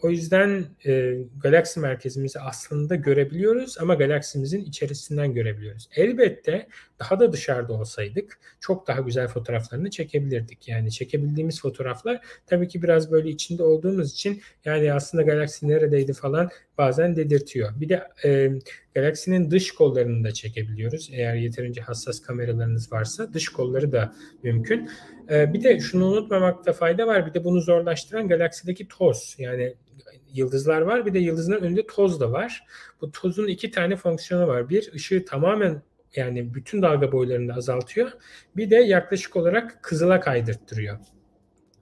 [0.01, 5.89] O yüzden e, galaksi merkezimizi aslında görebiliyoruz ama galaksimizin içerisinden görebiliyoruz.
[5.95, 6.67] Elbette
[6.99, 10.67] daha da dışarıda olsaydık çok daha güzel fotoğraflarını çekebilirdik.
[10.67, 16.49] Yani çekebildiğimiz fotoğraflar tabii ki biraz böyle içinde olduğumuz için yani aslında galaksi neredeydi falan
[16.77, 17.71] bazen dedirtiyor.
[17.75, 18.51] Bir de e,
[18.93, 21.09] galaksinin dış kollarını da çekebiliyoruz.
[21.13, 24.89] Eğer yeterince hassas kameralarınız varsa dış kolları da mümkün.
[25.29, 27.25] E, bir de şunu unutmamakta fayda var.
[27.25, 29.35] Bir de bunu zorlaştıran galaksideki toz.
[29.37, 29.75] Yani
[30.33, 32.63] yıldızlar var bir de yıldızların önünde toz da var.
[33.01, 34.69] Bu tozun iki tane fonksiyonu var.
[34.69, 35.81] Bir ışığı tamamen
[36.15, 38.11] yani bütün dalga boylarını azaltıyor.
[38.57, 40.99] Bir de yaklaşık olarak kızıla kaydırttırıyor.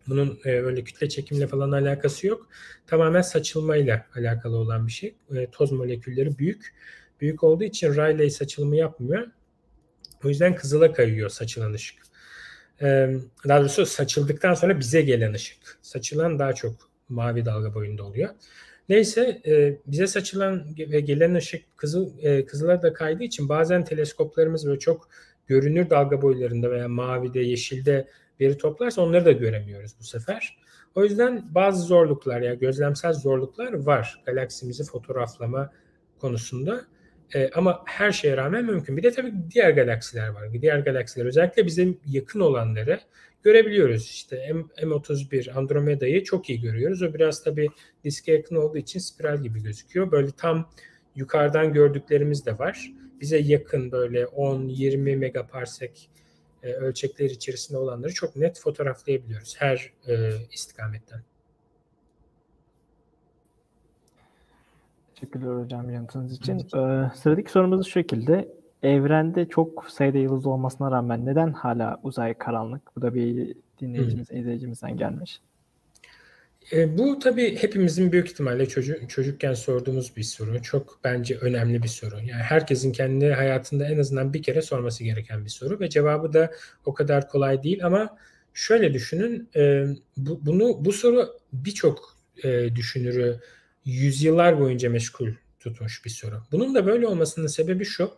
[0.07, 2.49] Bunun e, öyle kütle çekimle falan alakası yok.
[2.87, 5.15] Tamamen saçılmayla alakalı olan bir şey.
[5.35, 6.75] E, toz molekülleri büyük.
[7.21, 9.27] Büyük olduğu için Rayleigh saçılımı yapmıyor.
[10.23, 12.03] O yüzden kızıla kayıyor saçılan ışık.
[12.81, 13.15] E,
[13.47, 15.79] daha doğrusu saçıldıktan sonra bize gelen ışık.
[15.81, 18.29] Saçılan daha çok mavi dalga boyunda oluyor.
[18.89, 24.67] Neyse e, bize saçılan ve gelen ışık kızıl e, kızıla da kaydığı için bazen teleskoplarımız
[24.67, 25.09] böyle çok
[25.47, 28.07] görünür dalga boylarında veya mavide, yeşilde
[28.41, 30.57] veri toplarsa onları da göremiyoruz bu sefer.
[30.95, 35.71] O yüzden bazı zorluklar ya yani gözlemsel zorluklar var galaksimizi fotoğraflama
[36.19, 36.85] konusunda.
[37.35, 38.97] E, ama her şeye rağmen mümkün.
[38.97, 40.53] Bir de tabii diğer galaksiler var.
[40.61, 42.99] Diğer galaksiler özellikle bize yakın olanları
[43.43, 44.03] görebiliyoruz.
[44.03, 47.01] İşte M, M31 Andromeda'yı çok iyi görüyoruz.
[47.01, 47.69] O biraz tabii
[48.03, 50.11] diske yakın olduğu için spiral gibi gözüküyor.
[50.11, 50.69] Böyle tam
[51.15, 52.91] yukarıdan gördüklerimiz de var.
[53.21, 56.09] Bize yakın böyle 10-20 megaparsek
[56.63, 61.21] e, ölçekler içerisinde olanları çok net fotoğraflayabiliyoruz her e, istikametten.
[65.19, 66.59] Teşekkürler hocam yanıtınız için.
[66.59, 68.47] Ee, sıradaki sorumuz şu şekilde.
[68.83, 72.81] Evrende çok sayıda yıldız olmasına rağmen neden hala uzay karanlık?
[72.95, 74.37] Bu da bir dinleyicimiz, hmm.
[74.37, 75.39] izleyicimizden gelmiş.
[76.73, 80.61] E, bu tabii hepimizin büyük ihtimalle çocuk, çocukken sorduğumuz bir soru.
[80.61, 82.15] Çok bence önemli bir soru.
[82.15, 86.51] Yani herkesin kendi hayatında en azından bir kere sorması gereken bir soru ve cevabı da
[86.85, 88.17] o kadar kolay değil ama
[88.53, 89.85] şöyle düşünün e,
[90.17, 93.39] bu, bunu bu soru birçok e, düşünürü
[93.91, 96.43] yüzyıllar boyunca meşgul tutmuş bir soru.
[96.51, 98.11] Bunun da böyle olmasının sebebi şu.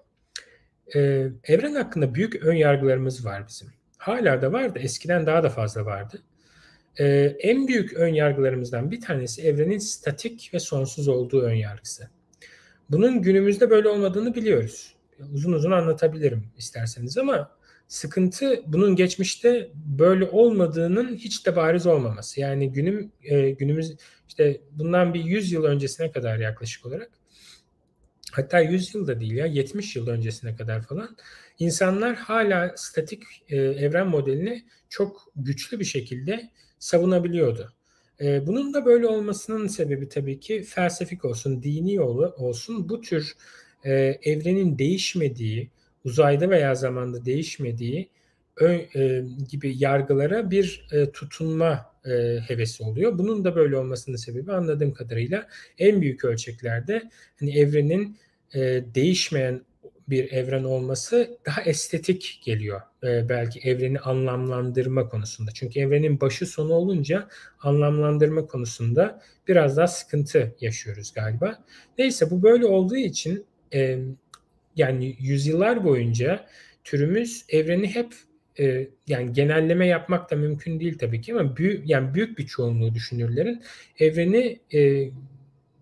[0.95, 0.99] E,
[1.43, 3.67] evren hakkında büyük ön yargılarımız var bizim.
[3.97, 4.79] Hala da vardı.
[4.79, 6.23] Eskiden daha da fazla vardı.
[6.99, 12.09] Ee, en büyük ön yargılarımızdan bir tanesi evrenin statik ve sonsuz olduğu ön yargısı.
[12.89, 14.95] Bunun günümüzde böyle olmadığını biliyoruz.
[15.33, 17.51] Uzun uzun anlatabilirim isterseniz ama
[17.87, 22.39] sıkıntı bunun geçmişte böyle olmadığının hiç de bariz olmaması.
[22.39, 23.95] Yani günüm e, günümüz
[24.29, 27.09] işte bundan bir 100 yıl öncesine kadar yaklaşık olarak
[28.31, 31.17] hatta 100 yıl da değil ya 70 yıl öncesine kadar falan
[31.59, 37.73] insanlar hala statik e, evren modelini çok güçlü bir şekilde savunabiliyordu.
[38.21, 43.35] E, bunun da böyle olmasının sebebi tabii ki felsefik olsun, dini olsun bu tür
[43.83, 43.91] e,
[44.23, 45.69] evrenin değişmediği,
[46.05, 48.09] uzayda veya zamanda değişmediği
[48.61, 53.17] e, gibi yargılara bir e, tutunma e, hevesi oluyor.
[53.17, 57.09] Bunun da böyle olmasının sebebi anladığım kadarıyla en büyük ölçeklerde
[57.39, 58.17] hani evrenin
[58.53, 59.61] e, değişmeyen
[60.09, 65.51] bir evren olması daha estetik geliyor e, belki evreni anlamlandırma konusunda.
[65.53, 67.27] Çünkü evrenin başı sonu olunca
[67.59, 71.63] anlamlandırma konusunda biraz daha sıkıntı yaşıyoruz galiba.
[71.97, 73.99] Neyse bu böyle olduğu için e,
[74.75, 76.45] yani yüzyıllar boyunca
[76.83, 78.13] türümüz evreni hep
[78.59, 82.93] e, yani genelleme yapmak da mümkün değil tabii ki ama büyük yani büyük bir çoğunluğu
[82.93, 83.63] düşünürlerin
[83.99, 85.11] evreni e,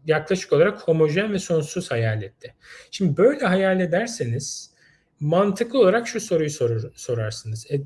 [0.05, 2.53] yaklaşık olarak homojen ve sonsuz hayal etti.
[2.91, 4.71] Şimdi böyle hayal ederseniz
[5.19, 7.71] mantıklı olarak şu soruyu sorur, sorarsınız.
[7.71, 7.81] E,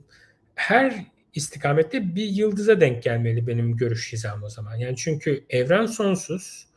[0.56, 4.76] her istikamette bir yıldıza denk gelmeli benim görüş hizam o zaman.
[4.76, 6.68] Yani çünkü evren sonsuz,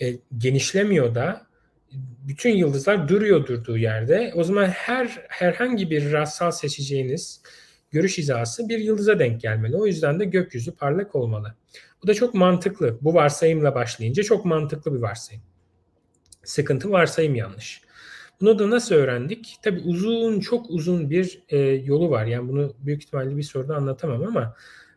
[0.00, 1.45] e, genişlemiyor da
[2.28, 4.32] bütün yıldızlar duruyor durduğu yerde.
[4.34, 7.42] O zaman her herhangi bir rastsal seçeceğiniz
[7.90, 9.76] görüş hizası bir yıldıza denk gelmeli.
[9.76, 11.54] O yüzden de gökyüzü parlak olmalı.
[12.02, 12.98] Bu da çok mantıklı.
[13.00, 15.42] Bu varsayımla başlayınca çok mantıklı bir varsayım.
[16.44, 17.82] Sıkıntı varsayım yanlış.
[18.40, 19.56] Bunu da nasıl öğrendik?
[19.62, 22.26] Tabii uzun, çok uzun bir e, yolu var.
[22.26, 24.56] Yani bunu büyük ihtimalle bir soruda anlatamam ama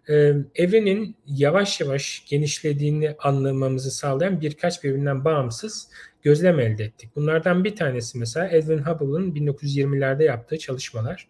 [0.09, 5.89] e, evrenin yavaş yavaş genişlediğini anlamamızı sağlayan birkaç birbirinden bağımsız
[6.21, 7.09] gözlem elde ettik.
[7.15, 11.27] Bunlardan bir tanesi mesela Edwin Hubble'ın 1920'lerde yaptığı çalışmalar.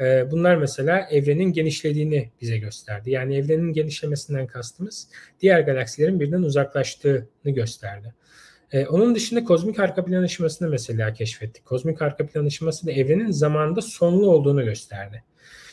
[0.00, 3.10] Ee, bunlar mesela evrenin genişlediğini bize gösterdi.
[3.10, 5.08] Yani evrenin genişlemesinden kastımız
[5.40, 8.14] diğer galaksilerin birden uzaklaştığını gösterdi.
[8.72, 11.64] Ee, onun dışında kozmik arka plan ışımasını mesela keşfettik.
[11.64, 15.22] Kozmik arka plan ışıması da evrenin zamanda sonlu olduğunu gösterdi.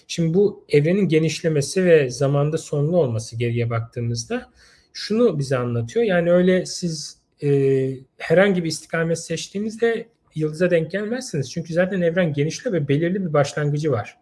[0.08, 4.52] Şimdi bu evrenin genişlemesi ve zamanda sonlu olması geriye baktığımızda
[4.94, 6.06] şunu bize anlatıyor.
[6.06, 11.52] Yani öyle siz e, herhangi bir istikamet seçtiğinizde yıldıza denk gelmezsiniz.
[11.52, 14.18] Çünkü zaten evren genişle ve belirli bir başlangıcı var.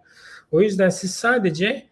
[0.51, 1.88] O yüzden siz sadece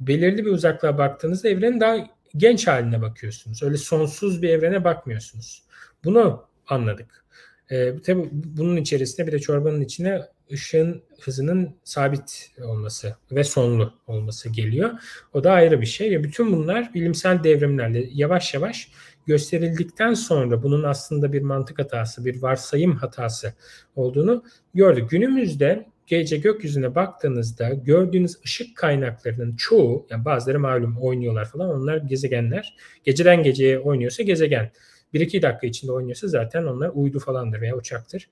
[0.00, 1.96] belirli bir uzaklığa baktığınızda evrenin daha
[2.36, 3.62] genç haline bakıyorsunuz.
[3.62, 5.62] Öyle sonsuz bir evrene bakmıyorsunuz.
[6.04, 7.24] Bunu anladık.
[7.70, 10.20] Ee, tabii bunun içerisinde bir de çorbanın içine
[10.52, 14.90] ışığın hızının sabit olması ve sonlu olması geliyor.
[15.32, 16.12] O da ayrı bir şey.
[16.12, 18.88] Ya bütün bunlar bilimsel devrimlerle yavaş yavaş
[19.26, 23.54] gösterildikten sonra bunun aslında bir mantık hatası, bir varsayım hatası
[23.96, 25.10] olduğunu gördük.
[25.10, 32.76] Günümüzde gece gökyüzüne baktığınızda gördüğünüz ışık kaynaklarının çoğu, yani bazıları malum oynuyorlar falan onlar gezegenler.
[33.04, 34.70] Geceden geceye oynuyorsa gezegen.
[35.14, 38.28] 1-2 dakika içinde oynuyorsa zaten onlar uydu falandır veya uçaktır.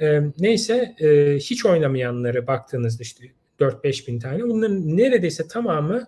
[0.00, 3.24] E, neyse e, hiç oynamayanları baktığınızda işte
[3.60, 6.06] 4-5 bin tane bunların neredeyse tamamı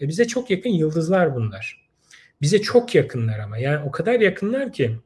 [0.00, 1.90] e, bize çok yakın yıldızlar bunlar.
[2.42, 4.96] Bize çok yakınlar ama yani o kadar yakınlar ki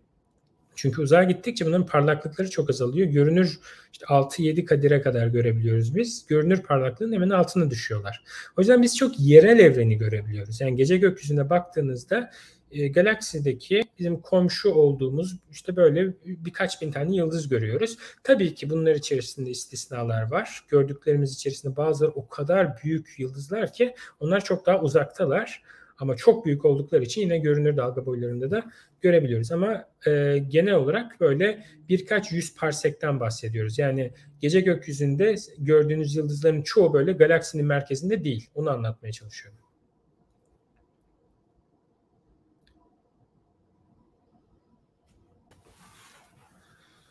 [0.75, 3.09] çünkü uzağa gittikçe bunların parlaklıkları çok azalıyor.
[3.09, 3.59] Görünür
[3.93, 6.27] işte 6-7 kadire kadar görebiliyoruz biz.
[6.27, 8.25] Görünür parlaklığın hemen altına düşüyorlar.
[8.57, 10.61] O yüzden biz çok yerel evreni görebiliyoruz.
[10.61, 12.31] Yani gece gökyüzüne baktığınızda
[12.75, 17.99] e, galaksideki bizim komşu olduğumuz işte böyle birkaç bin tane yıldız görüyoruz.
[18.23, 20.65] Tabii ki bunlar içerisinde istisnalar var.
[20.69, 25.63] Gördüklerimiz içerisinde bazıları o kadar büyük yıldızlar ki onlar çok daha uzaktalar.
[25.99, 28.63] Ama çok büyük oldukları için yine görünür dalga boylarında da
[29.01, 29.53] görebiliyoruz.
[29.53, 33.79] Ama e, genel olarak böyle birkaç yüz parsekten bahsediyoruz.
[33.79, 34.11] Yani
[34.41, 38.51] gece gökyüzünde gördüğünüz yıldızların çoğu böyle galaksinin merkezinde değil.
[38.55, 39.64] Onu anlatmaya çalışıyorum.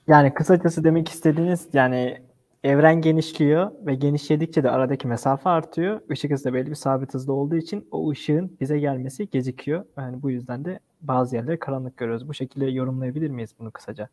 [0.07, 2.21] Yani kısacası demek istediğiniz yani
[2.63, 6.01] evren genişliyor ve genişledikçe de aradaki mesafe artıyor.
[6.09, 9.85] Işık hızı da belli bir sabit hızda olduğu için o ışığın bize gelmesi gecikiyor.
[9.97, 12.27] Yani bu yüzden de bazı yerleri karanlık görüyoruz.
[12.27, 14.09] Bu şekilde yorumlayabilir miyiz bunu kısaca?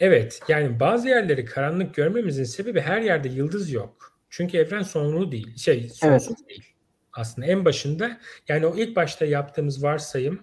[0.00, 4.18] Evet, yani bazı yerleri karanlık görmemizin sebebi her yerde yıldız yok.
[4.30, 6.48] Çünkü evren sonlu değil, şey sonsuz evet.
[6.48, 6.64] değil.
[7.12, 10.40] Aslında en başında yani o ilk başta yaptığımız varsayım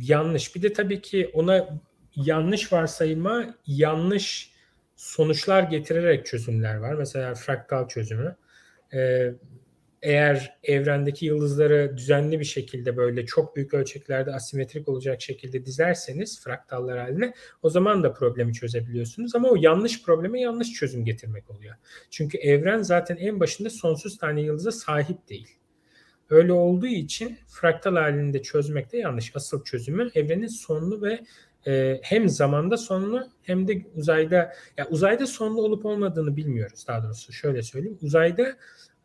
[0.00, 0.56] yanlış.
[0.56, 1.68] Bir de tabii ki ona
[2.16, 4.52] yanlış varsayıma yanlış
[4.96, 6.94] sonuçlar getirerek çözümler var.
[6.94, 8.36] Mesela fraktal çözümü.
[8.94, 9.32] Ee,
[10.02, 16.98] eğer evrendeki yıldızları düzenli bir şekilde böyle çok büyük ölçeklerde asimetrik olacak şekilde dizerseniz fraktallar
[16.98, 19.34] haline o zaman da problemi çözebiliyorsunuz.
[19.34, 21.74] Ama o yanlış probleme yanlış çözüm getirmek oluyor.
[22.10, 25.48] Çünkü evren zaten en başında sonsuz tane yıldıza sahip değil.
[26.30, 29.36] Öyle olduğu için fraktal halinde çözmek de yanlış.
[29.36, 31.20] Asıl çözümü evrenin sonlu ve
[31.66, 37.32] e, hem zamanda sonlu hem de uzayda ya uzayda sonlu olup olmadığını bilmiyoruz daha doğrusu
[37.32, 38.56] şöyle söyleyeyim uzayda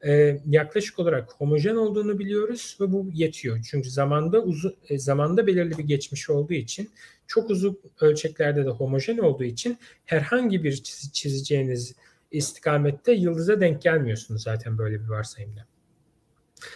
[0.05, 5.77] e, yaklaşık olarak homojen olduğunu biliyoruz ve bu yetiyor çünkü zamanda uzun e, zamanda belirli
[5.77, 6.89] bir geçmiş olduğu için
[7.27, 11.95] çok uzun ölçeklerde de homojen olduğu için herhangi bir çiz, çizeceğiniz
[12.31, 15.65] istikamette yıldıza denk gelmiyorsunuz zaten böyle bir varsayımda.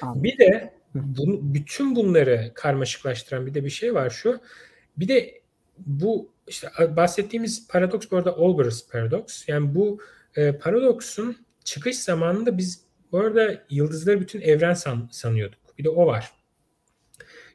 [0.02, 0.24] Anladım.
[0.24, 4.40] Bir de bu, bütün bunları karmaşıklaştıran bir de bir şey var şu.
[4.98, 5.41] Bir de
[5.86, 9.48] bu işte bahsettiğimiz paradoks bu arada Olbers paradoks.
[9.48, 10.00] Yani bu
[10.36, 15.78] e, paradoksun çıkış zamanında biz bu arada yıldızları bütün evren san, sanıyorduk.
[15.78, 16.32] Bir de o var.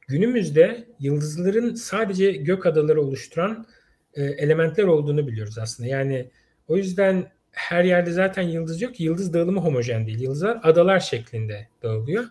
[0.08, 3.66] Günümüzde yıldızların sadece gök adaları oluşturan
[4.14, 5.88] e, elementler olduğunu biliyoruz aslında.
[5.88, 6.30] Yani
[6.68, 9.00] o yüzden her yerde zaten yıldız yok.
[9.00, 10.20] Yıldız dağılımı homojen değil.
[10.20, 12.24] Yıldızlar adalar şeklinde dağılıyor.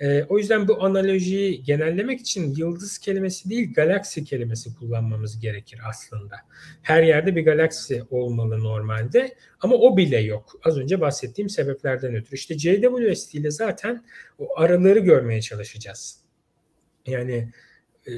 [0.00, 6.36] E, o yüzden bu analojiyi genellemek için yıldız kelimesi değil galaksi kelimesi kullanmamız gerekir aslında.
[6.82, 10.60] Her yerde bir galaksi olmalı normalde ama o bile yok.
[10.64, 12.34] Az önce bahsettiğim sebeplerden ötürü.
[12.34, 14.04] İşte JWST ile zaten
[14.38, 16.20] o araları görmeye çalışacağız.
[17.06, 17.52] Yani
[18.06, 18.12] e,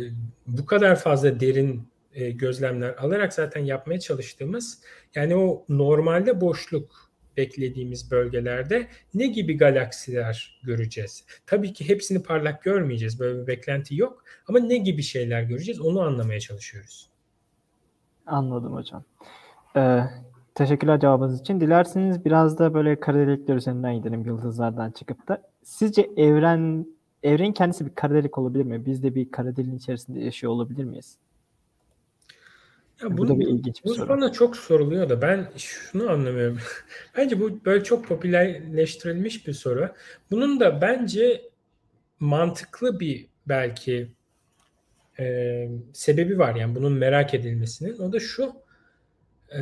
[0.46, 4.80] bu kadar fazla derin e, gözlemler alarak zaten yapmaya çalıştığımız
[5.14, 7.03] yani o normalde boşluk
[7.36, 11.24] beklediğimiz bölgelerde ne gibi galaksiler göreceğiz?
[11.46, 13.20] Tabii ki hepsini parlak görmeyeceğiz.
[13.20, 14.24] Böyle bir beklenti yok.
[14.48, 15.80] Ama ne gibi şeyler göreceğiz?
[15.80, 17.08] Onu anlamaya çalışıyoruz.
[18.26, 19.04] Anladım hocam.
[19.76, 20.00] Ee,
[20.54, 21.60] teşekkürler cevabınız için.
[21.60, 25.42] Dilerseniz biraz da böyle kara delikler üzerinden gidelim yıldızlardan çıkıp da.
[25.62, 26.86] Sizce evren
[27.22, 28.86] evren kendisi bir kara delik olabilir mi?
[28.86, 31.18] Biz de bir kara deliğin içerisinde yaşıyor olabilir miyiz?
[33.02, 34.08] Ya bu da bir ilginç bir bu soru.
[34.08, 36.58] bana çok soruluyor da ben şunu anlamıyorum.
[37.16, 39.88] bence bu böyle çok popülerleştirilmiş bir soru.
[40.30, 41.42] Bunun da bence
[42.20, 44.08] mantıklı bir belki
[45.18, 47.98] e, sebebi var yani bunun merak edilmesinin.
[47.98, 48.52] O da şu
[49.56, 49.60] e,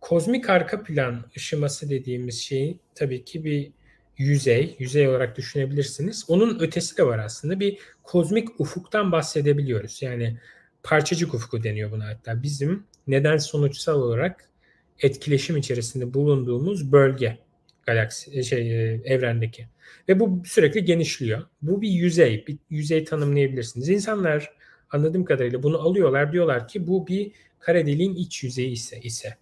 [0.00, 3.72] kozmik arka plan ışıması dediğimiz şey tabii ki bir
[4.18, 6.24] yüzey, yüzey olarak düşünebilirsiniz.
[6.28, 7.60] Onun ötesi de var aslında.
[7.60, 10.02] Bir kozmik ufuktan bahsedebiliyoruz.
[10.02, 10.38] Yani
[10.86, 12.42] parçacık ufku deniyor buna hatta.
[12.42, 14.50] Bizim neden sonuçsal olarak
[14.98, 17.38] etkileşim içerisinde bulunduğumuz bölge
[17.86, 19.68] galaksi şey e, evrendeki.
[20.08, 21.42] Ve bu sürekli genişliyor.
[21.62, 23.88] Bu bir yüzey, bir yüzey tanımlayabilirsiniz.
[23.88, 24.52] İnsanlar
[24.90, 29.36] anladığım kadarıyla bunu alıyorlar diyorlar ki bu bir kara deliğin iç yüzeyi ise ise.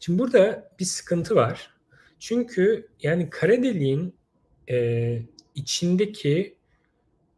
[0.00, 1.70] Şimdi burada bir sıkıntı var.
[2.18, 4.14] Çünkü yani kara deliğin
[4.70, 5.18] e,
[5.54, 6.56] içindeki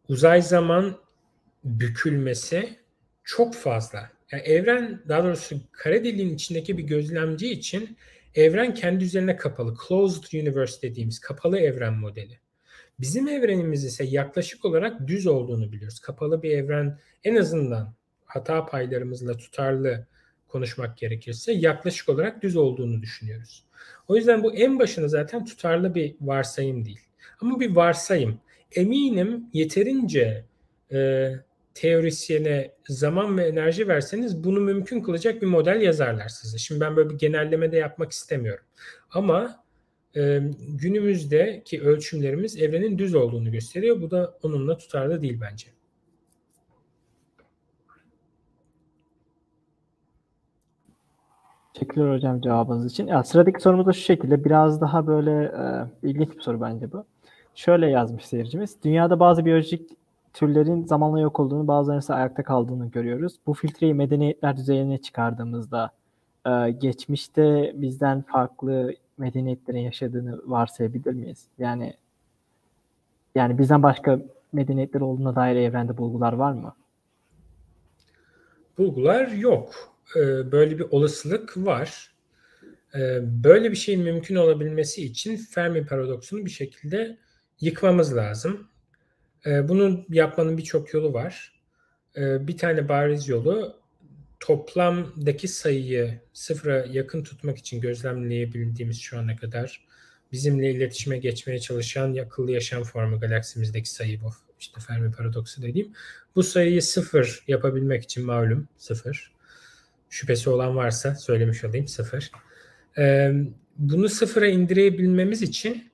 [0.09, 1.08] uzay zaman
[1.69, 2.79] bükülmesi
[3.25, 4.11] çok fazla.
[4.33, 7.97] Yani evren daha doğrusu kara deliğin içindeki bir gözlemci için
[8.35, 9.75] evren kendi üzerine kapalı.
[9.89, 12.39] Closed universe dediğimiz kapalı evren modeli.
[13.01, 16.01] Bizim evrenimiz ise yaklaşık olarak düz olduğunu biliyoruz.
[16.01, 20.07] Kapalı bir evren en azından hata paylarımızla tutarlı
[20.49, 23.65] konuşmak gerekirse yaklaşık olarak düz olduğunu düşünüyoruz.
[24.09, 27.01] O yüzden bu en başına zaten tutarlı bir varsayım değil.
[27.41, 28.41] Ama bir varsayım.
[28.73, 30.45] Eminim yeterince
[30.93, 31.31] e,
[31.79, 36.59] teorisyene zaman ve enerji verseniz bunu mümkün kılacak bir model yazarlar size.
[36.59, 38.65] Şimdi ben böyle bir genelleme de yapmak istemiyorum.
[39.11, 39.65] Ama
[40.17, 44.03] e, günümüzdeki ölçümlerimiz evrenin düz olduğunu gösteriyor.
[44.03, 45.67] Bu da onunla tutarlı değil bence.
[51.75, 53.07] Teşekkürler hocam cevabınız için.
[53.07, 54.45] Ya, sıradaki sorumuz da şu şekilde.
[54.45, 57.05] Biraz daha böyle e, ilginç bir soru bence bu.
[57.55, 58.77] Şöyle yazmış seyircimiz.
[58.85, 59.91] Dünyada bazı biyolojik
[60.35, 63.35] türlerin zamanla yok olduğunu, bazılarının ise ayakta kaldığını görüyoruz.
[63.47, 65.91] Bu filtreyi medeniyetler düzeyine çıkardığımızda
[66.47, 71.47] e, geçmişte bizden farklı medeniyetlerin yaşadığını varsayabilir miyiz?
[71.59, 71.95] Yani
[73.35, 74.21] yani bizden başka
[74.53, 76.75] medeniyetler olduğuna dair evrende bulgular var mı?
[78.79, 79.99] Bulgular yok.
[80.17, 82.15] Ee, böyle bir olasılık var.
[82.95, 87.19] Ee, böyle bir şeyin mümkün olabilmesi için Fermi paradoksunu bir şekilde
[87.61, 88.69] yıkmamız lazım.
[89.47, 91.53] Ee, bunu yapmanın birçok yolu var.
[92.17, 93.77] Bir tane bariz yolu
[94.41, 99.87] toplamdaki sayıyı sıfıra yakın tutmak için gözlemleyebildiğimiz şu ana kadar
[100.33, 104.31] bizimle iletişime geçmeye çalışan akıllı yaşam formu galaksimizdeki sayı bu.
[104.61, 105.93] İşte Fermi paradoksu dediğim.
[106.37, 109.33] Bu sayıyı sıfır yapabilmek için malum sıfır.
[110.11, 112.31] Şüphesi olan varsa söylemiş olayım sıfır.
[112.99, 113.33] Ee,
[113.79, 115.91] bunu sıfıra indirebilmemiz için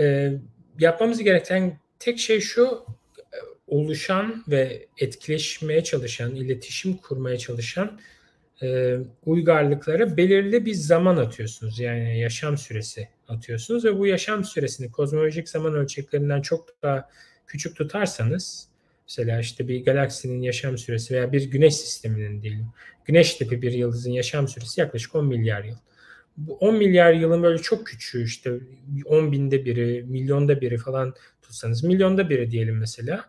[0.00, 0.32] e,
[0.78, 2.86] yapmamız gereken tek şey şu
[3.66, 8.00] oluşan ve etkileşmeye çalışan, iletişim kurmaya çalışan
[8.62, 11.80] e, uygarlıklara belirli bir zaman atıyorsunuz.
[11.80, 17.08] Yani yaşam süresi atıyorsunuz ve bu yaşam süresini kozmolojik zaman ölçeklerinden çok daha
[17.46, 18.68] küçük tutarsanız
[19.08, 22.66] mesela işte bir galaksinin yaşam süresi veya bir güneş sisteminin diyelim.
[23.04, 25.76] Güneş tipi bir yıldızın yaşam süresi yaklaşık 10 milyar yıl.
[26.36, 28.52] Bu 10 milyar yılın böyle çok küçüğü işte
[29.06, 33.24] 10 binde biri, milyonda biri falan tutsanız milyonda biri diyelim mesela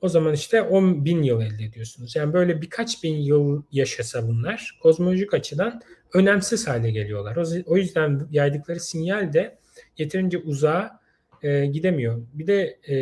[0.00, 2.16] o zaman işte 10 bin yıl elde ediyorsunuz.
[2.16, 5.80] Yani böyle birkaç bin yıl yaşasa bunlar kozmolojik açıdan
[6.14, 7.62] önemsiz hale geliyorlar.
[7.66, 9.58] O yüzden yaydıkları sinyal de
[9.98, 11.00] yeterince uzağa
[11.42, 12.22] e, gidemiyor.
[12.32, 12.94] Bir de e,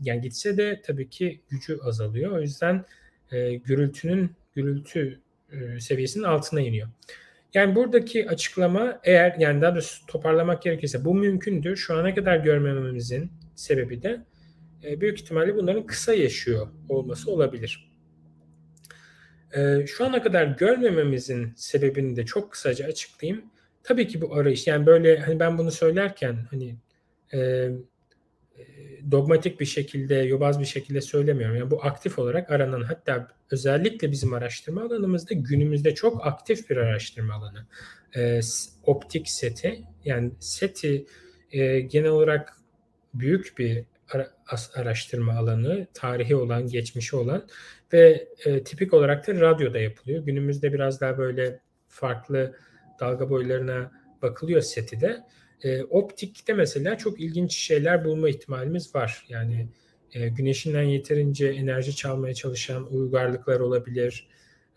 [0.00, 2.32] yani gitse de tabii ki gücü azalıyor.
[2.32, 2.84] O yüzden
[3.30, 5.20] e, gürültünün gürültü
[5.52, 6.88] e, seviyesinin altına iniyor.
[7.54, 11.76] Yani buradaki açıklama eğer yani daha doğrusu toparlamak gerekirse bu mümkündür.
[11.76, 14.20] Şu ana kadar görmememizin sebebi de
[14.84, 17.90] e, büyük ihtimalle bunların kısa yaşıyor olması olabilir.
[19.56, 23.44] E, şu ana kadar görmememizin sebebini de çok kısaca açıklayayım.
[23.82, 26.76] Tabii ki bu arayış yani böyle hani ben bunu söylerken hani
[27.34, 27.70] e,
[29.10, 31.56] dogmatik bir şekilde, yobaz bir şekilde söylemiyorum.
[31.56, 37.34] Yani bu aktif olarak aranan hatta özellikle bizim araştırma alanımızda günümüzde çok aktif bir araştırma
[37.34, 37.66] alanı.
[38.16, 38.40] E,
[38.84, 41.06] optik seti yani seti
[41.52, 42.56] e, genel olarak
[43.14, 43.84] büyük bir
[44.74, 47.46] araştırma alanı, tarihi olan, geçmişi olan
[47.92, 50.24] ve e, tipik olarak da radyoda yapılıyor.
[50.24, 52.56] Günümüzde biraz daha böyle farklı
[53.00, 53.90] dalga boylarına
[54.22, 55.20] bakılıyor seti de.
[55.64, 59.26] E, optikte mesela çok ilginç şeyler bulma ihtimalimiz var.
[59.28, 59.68] Yani
[60.12, 64.28] e, güneşinden yeterince enerji çalmaya çalışan uygarlıklar olabilir.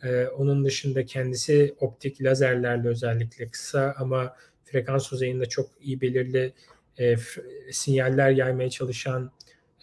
[0.04, 6.54] E, onun dışında kendisi optik lazerlerle özellikle kısa ama frekans uzayında çok iyi belirli
[7.00, 7.16] e,
[7.72, 9.32] sinyaller yaymaya çalışan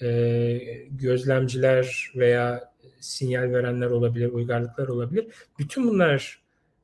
[0.02, 0.58] e,
[0.90, 5.26] gözlemciler veya sinyal verenler olabilir, uygarlıklar olabilir.
[5.58, 6.42] Bütün bunlar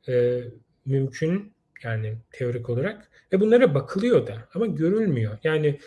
[0.09, 0.43] e,
[0.85, 1.53] mümkün
[1.87, 5.39] yani teorik olarak ve bunlara bakılıyor da ama görülmüyor.
[5.45, 5.79] Yani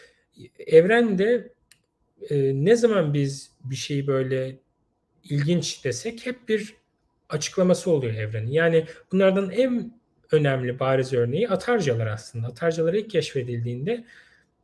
[0.60, 1.54] evrende
[2.30, 4.60] e, ne zaman biz bir şeyi böyle
[5.24, 6.76] ilginç desek hep bir
[7.30, 8.52] açıklaması oluyor evrenin.
[8.52, 10.00] Yani bunlardan en
[10.32, 12.47] önemli bariz örneği atarcalar aslında.
[12.47, 14.06] Atarcalar ilk keşfedildiğinde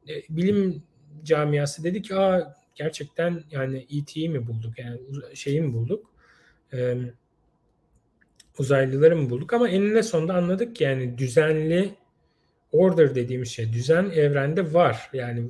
[0.10, 0.84] e, bilim
[1.24, 5.00] camiası dedi ki Aa, gerçekten yani ET'yi mi bulduk yani
[5.34, 6.12] şeyi mi bulduk
[6.74, 6.96] e,
[8.60, 11.95] uzaylıları mı bulduk ama eninde sonunda anladık ki yani düzenli
[12.72, 15.49] order dediğimiz şey düzen evrende var yani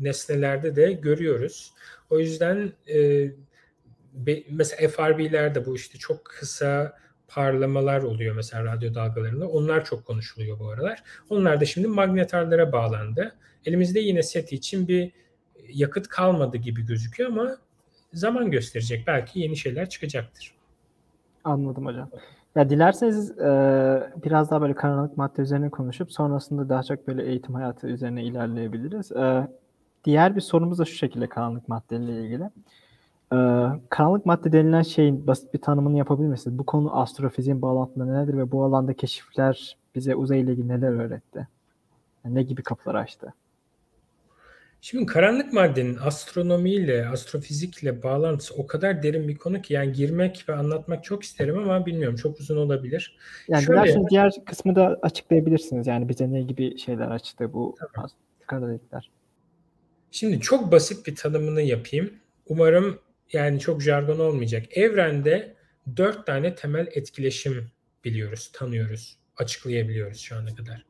[0.00, 1.72] nesnelerde de görüyoruz.
[2.10, 3.30] O yüzden e,
[4.12, 9.48] be, mesela FRB'lerde bu işte çok kısa parlamalar oluyor mesela radyo dalgalarında.
[9.48, 11.02] Onlar çok konuşuluyor bu aralar.
[11.28, 13.36] Onlar da şimdi magnetarlara bağlandı.
[13.64, 15.12] Elimizde yine SETI için bir
[15.68, 17.58] yakıt kalmadı gibi gözüküyor ama
[18.12, 19.06] zaman gösterecek.
[19.06, 20.55] Belki yeni şeyler çıkacaktır.
[21.46, 22.08] Anladım hocam.
[22.56, 27.54] Ya dilerseniz e, biraz daha böyle karanlık madde üzerine konuşup sonrasında daha çok böyle eğitim
[27.54, 29.12] hayatı üzerine ilerleyebiliriz.
[29.12, 29.48] E,
[30.04, 32.44] diğer bir sorumuz da şu şekilde karanlık maddeyle ilgili.
[33.32, 33.38] E,
[33.90, 36.58] karanlık madde denilen şeyin basit bir tanımını yapabilir misiniz?
[36.58, 41.48] Bu konu astrofiziğin bağlantıları nedir ve bu alanda keşifler bize uzay ile ilgili neler öğretti?
[42.24, 43.34] Yani ne gibi kapılar açtı?
[44.80, 50.54] Şimdi karanlık maddenin astronomiyle, astrofizikle bağlantısı o kadar derin bir konu ki yani girmek ve
[50.54, 53.16] anlatmak çok isterim ama bilmiyorum çok uzun olabilir.
[53.48, 55.86] Yani Şöyle, diğer kısmı da açıklayabilirsiniz.
[55.86, 57.76] Yani bize ne gibi şeyler açtı bu
[58.46, 59.10] kadarlıklar.
[60.10, 62.10] Şimdi çok basit bir tanımını yapayım.
[62.46, 62.98] Umarım
[63.32, 64.76] yani çok jargon olmayacak.
[64.76, 65.54] Evrende
[65.96, 67.70] dört tane temel etkileşim
[68.04, 70.84] biliyoruz, tanıyoruz, açıklayabiliyoruz şu ana kadar.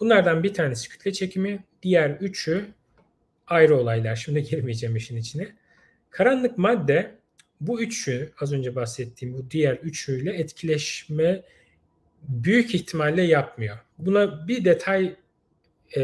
[0.00, 2.64] Bunlardan bir tanesi kütle çekimi, diğer üçü
[3.46, 4.16] ayrı olaylar.
[4.16, 5.48] Şimdi girmeyeceğim işin içine.
[6.10, 7.14] Karanlık madde
[7.60, 11.42] bu üçü az önce bahsettiğim bu diğer üçüyle etkileşme
[12.22, 13.78] büyük ihtimalle yapmıyor.
[13.98, 15.16] Buna bir detay
[15.96, 16.02] e,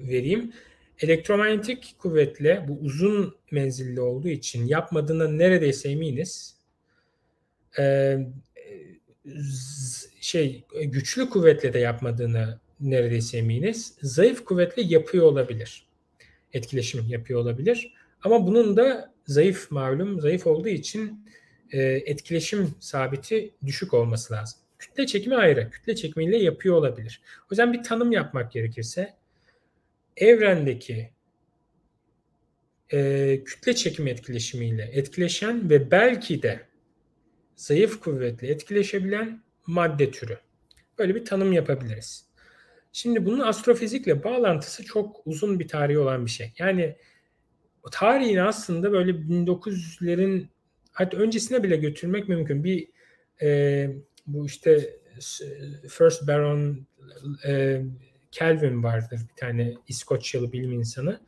[0.00, 0.52] vereyim.
[1.00, 6.56] Elektromanyetik kuvvetle bu uzun menzilli olduğu için yapmadığına neredeyse eminiz.
[7.78, 8.16] E,
[10.20, 13.94] şey güçlü kuvvetle de yapmadığını neredeyse eminiz.
[14.02, 15.89] Zayıf kuvvetle yapıyor olabilir
[16.52, 17.94] etkileşim yapıyor olabilir.
[18.22, 21.26] Ama bunun da zayıf malum, zayıf olduğu için
[21.72, 24.60] e, etkileşim sabiti düşük olması lazım.
[24.78, 25.70] Kütle çekimi ayrı.
[25.70, 27.20] Kütle çekimiyle yapıyor olabilir.
[27.42, 29.14] O yüzden bir tanım yapmak gerekirse
[30.16, 31.10] evrendeki
[32.92, 36.60] e, kütle çekim etkileşimiyle etkileşen ve belki de
[37.56, 40.38] zayıf kuvvetle etkileşebilen madde türü.
[40.98, 42.29] Böyle bir tanım yapabiliriz.
[42.92, 46.52] Şimdi bunun astrofizikle bağlantısı çok uzun bir tarihi olan bir şey.
[46.58, 46.96] Yani
[47.92, 50.46] tarihini aslında böyle 1900'lerin
[50.92, 52.64] hatta öncesine bile götürmek mümkün.
[52.64, 52.88] Bir
[53.42, 53.90] e,
[54.26, 54.96] bu işte
[55.88, 56.86] First Baron
[57.46, 57.82] e,
[58.32, 61.20] Kelvin vardır bir tane İskoçyalı bilim insanı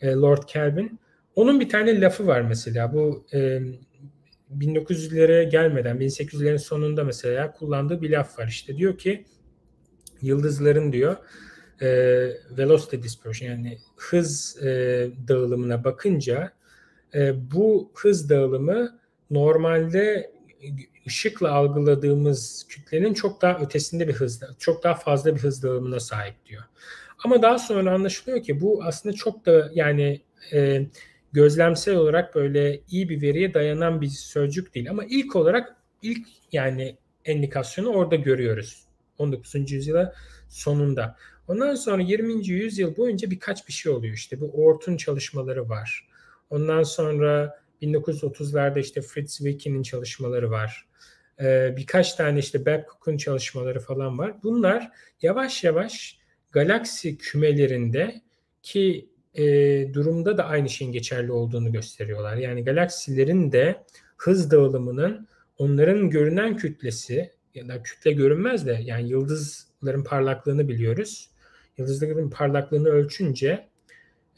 [0.00, 1.00] e, Lord Kelvin.
[1.34, 3.60] Onun bir tane lafı var mesela bu e,
[4.58, 9.24] 1900'lere gelmeden 1800'lerin sonunda mesela kullandığı bir laf var işte diyor ki
[10.22, 11.16] yıldızların diyor
[11.80, 11.88] e,
[12.50, 14.66] velocity dispersion yani hız e,
[15.28, 16.52] dağılımına bakınca
[17.14, 18.98] e, bu hız dağılımı
[19.30, 20.30] normalde
[21.06, 26.46] ışıkla algıladığımız kütlenin çok daha ötesinde bir hızda, çok daha fazla bir hız dağılımına sahip
[26.46, 26.62] diyor.
[27.24, 30.20] Ama daha sonra anlaşılıyor ki bu aslında çok da yani
[30.52, 30.86] e,
[31.32, 34.90] gözlemsel olarak böyle iyi bir veriye dayanan bir sözcük değil.
[34.90, 38.85] Ama ilk olarak ilk yani endikasyonu orada görüyoruz.
[39.18, 39.72] 19.
[39.72, 40.14] yüzyıla
[40.48, 41.16] sonunda.
[41.48, 42.48] Ondan sonra 20.
[42.48, 44.14] yüzyıl boyunca birkaç bir şey oluyor.
[44.14, 46.08] İşte bu Ort'un çalışmaları var.
[46.50, 50.86] Ondan sonra 1930'larda işte Fritz Zwick'in çalışmaları var.
[51.40, 54.34] Ee, birkaç tane işte Babcock'un çalışmaları falan var.
[54.42, 54.90] Bunlar
[55.22, 56.18] yavaş yavaş
[56.52, 58.22] galaksi kümelerinde
[58.62, 59.44] ki e,
[59.94, 62.36] durumda da aynı şeyin geçerli olduğunu gösteriyorlar.
[62.36, 63.84] Yani galaksilerin de
[64.16, 71.30] hız dağılımının onların görünen kütlesi ya da kütle görünmez de yani yıldızların parlaklığını biliyoruz.
[71.78, 73.68] Yıldızların parlaklığını ölçünce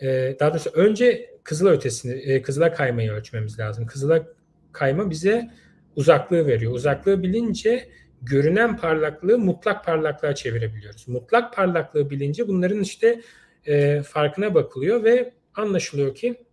[0.01, 3.87] e, daha doğrusu önce kızıla ötesini, e, kızıla kaymayı ölçmemiz lazım.
[3.87, 4.27] Kızıla
[4.73, 5.51] kayma bize
[5.97, 6.73] uzaklığı veriyor.
[6.73, 7.89] Uzaklığı bilince
[8.23, 11.09] görünen parlaklığı mutlak parlaklığa çevirebiliyoruz.
[11.09, 13.21] Mutlak parlaklığı bilince bunların işte
[13.67, 16.45] e, farkına bakılıyor ve anlaşılıyor ki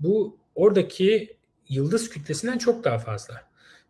[0.00, 1.36] bu oradaki
[1.68, 3.42] yıldız kütlesinden çok daha fazla.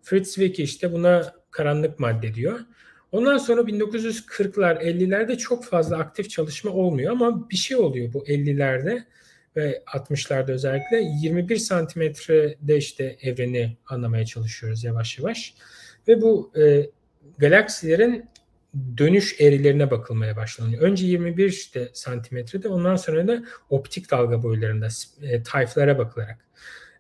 [0.03, 2.61] Fritz Zwicky işte buna karanlık madde diyor.
[3.13, 9.03] Ondan sonra 1940'lar 50'lerde çok fazla aktif çalışma olmuyor ama bir şey oluyor bu 50'lerde
[9.57, 15.55] ve 60'larda özellikle 21 santimetrede işte evreni anlamaya çalışıyoruz yavaş yavaş.
[16.09, 16.91] Ve bu e,
[17.39, 18.25] galaksilerin
[18.99, 20.83] dönüş eğrilerine bakılmaya başlanıyor.
[20.83, 24.89] Önce 21 işte santimetrede ondan sonra da optik dalga boylarında
[25.23, 26.39] e, tayflara bakılarak.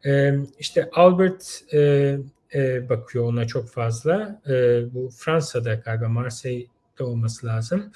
[0.07, 2.17] E, işte Albert e,
[2.57, 4.43] e, bakıyor ona çok fazla.
[4.49, 4.55] E,
[4.95, 7.93] bu Fransa'da galiba Marseille'de olması lazım.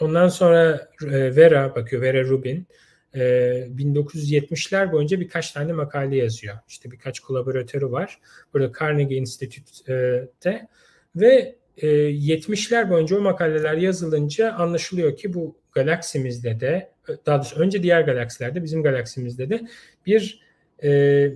[0.00, 2.66] ondan sonra Vera bakıyor, Vera Rubin.
[3.14, 6.56] 1970'ler boyunca birkaç tane makale yazıyor.
[6.68, 8.20] İşte birkaç kolaboratörü var.
[8.54, 10.68] Burada Carnegie Institute'te
[11.16, 16.92] ve 70'ler boyunca o makaleler yazılınca anlaşılıyor ki bu galaksimizde de
[17.26, 19.60] daha doğrusu önce diğer galaksilerde bizim galaksimizde de
[20.06, 20.42] bir
[20.82, 21.32] e,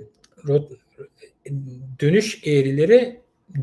[2.00, 3.20] dönüş eğrileri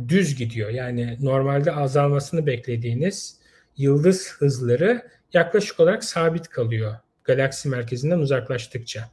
[0.08, 0.70] düz gidiyor.
[0.70, 3.38] Yani normalde azalmasını beklediğiniz
[3.78, 5.02] yıldız hızları
[5.34, 9.12] yaklaşık olarak sabit kalıyor galaksi merkezinden uzaklaştıkça.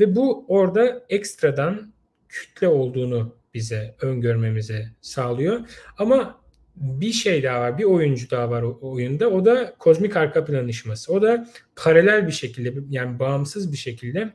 [0.00, 1.92] Ve bu orada ekstradan
[2.28, 5.60] kütle olduğunu bize öngörmemize sağlıyor.
[5.98, 6.40] Ama
[6.76, 9.30] bir şey daha var, bir oyuncu daha var o oyunda.
[9.30, 11.12] O da kozmik arka plan ışıması.
[11.12, 14.32] O da paralel bir şekilde yani bağımsız bir şekilde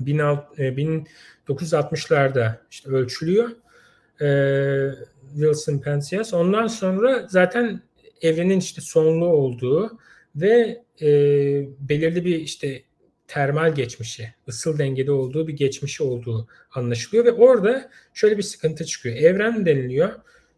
[0.00, 3.50] 1960'larda e, işte ölçülüyor.
[4.20, 4.90] Ee,
[5.34, 6.34] Wilson Penzias.
[6.34, 7.82] Ondan sonra zaten
[8.22, 9.98] evrenin işte sonlu olduğu
[10.36, 11.08] ve e,
[11.78, 12.82] belirli bir işte
[13.26, 19.16] termal geçmişi, ısıl dengede olduğu bir geçmişi olduğu anlaşılıyor ve orada şöyle bir sıkıntı çıkıyor.
[19.16, 20.10] Evren deniliyor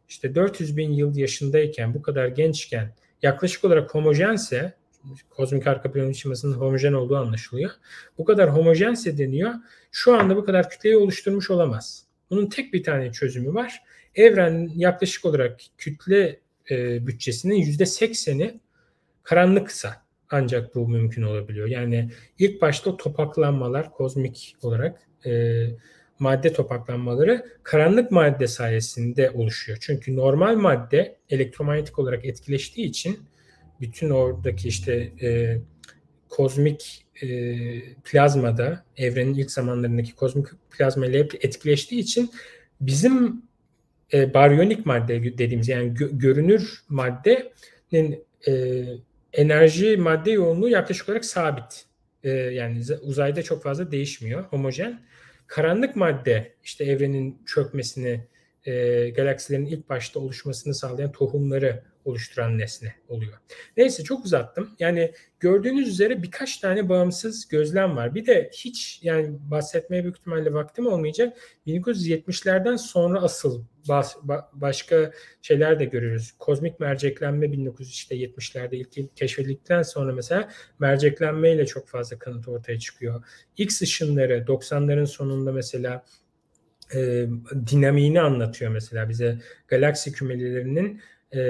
[0.09, 4.73] işte 400 bin yıl yaşındayken bu kadar gençken yaklaşık olarak homojense
[5.31, 7.71] kozmik arka plan ışımasının homojen olduğu anlaşılıyor.
[8.19, 9.55] Bu kadar homojense deniyor.
[9.93, 12.05] Şu anda bu kadar kütleyi oluşturmuş olamaz.
[12.31, 13.83] Bunun tek bir tane çözümü var.
[14.15, 16.41] Evren yaklaşık olarak kütle
[16.71, 18.61] e, bütçesinin yüzde sekseni
[19.23, 21.69] karanlıksa ancak bu mümkün olabiliyor.
[21.69, 25.65] Yani ilk başta topaklanmalar kozmik olarak e,
[26.19, 29.79] madde topaklanmaları karanlık madde sayesinde oluşuyor.
[29.81, 33.19] Çünkü normal madde elektromanyetik olarak etkileştiği için
[33.81, 35.59] bütün oradaki işte e,
[36.29, 37.27] kozmik e,
[38.05, 42.31] plazmada evrenin ilk zamanlarındaki kozmik plazma ile etkileştiği için
[42.81, 43.43] bizim
[44.13, 48.85] e, baryonik madde dediğimiz yani gö- görünür maddenin e,
[49.33, 51.85] enerji madde yoğunluğu yaklaşık olarak sabit.
[52.25, 55.03] E, yani uzayda çok fazla değişmiyor, homojen.
[55.47, 58.27] Karanlık madde işte evrenin çökmesini,
[58.65, 63.33] e, galaksilerin ilk başta oluşmasını sağlayan tohumları oluşturan nesne oluyor.
[63.77, 64.71] Neyse çok uzattım.
[64.79, 68.15] Yani gördüğünüz üzere birkaç tane bağımsız gözlem var.
[68.15, 71.39] Bir de hiç yani bahsetmeye büyük ihtimalle vaktim olmayacak.
[71.67, 73.65] 1970'lerden sonra asıl
[74.53, 76.33] başka şeyler de görüyoruz.
[76.39, 80.49] Kozmik merceklenme 1970'lerde ilk keşfedildikten sonra mesela
[80.79, 83.25] merceklenme ile çok fazla kanıt ortaya çıkıyor.
[83.57, 86.05] X ışınları 90'ların sonunda mesela
[86.95, 87.27] e,
[87.67, 89.39] dinamiğini anlatıyor mesela bize
[89.69, 91.01] galaksi kümelerinin
[91.35, 91.43] e,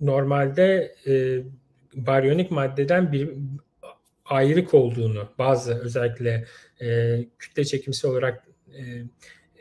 [0.00, 1.42] normalde e,
[1.94, 3.30] baryonik maddeden bir
[4.24, 6.44] ayrık olduğunu bazı özellikle
[6.80, 8.44] e, kütle çekimsi olarak
[8.74, 8.80] e,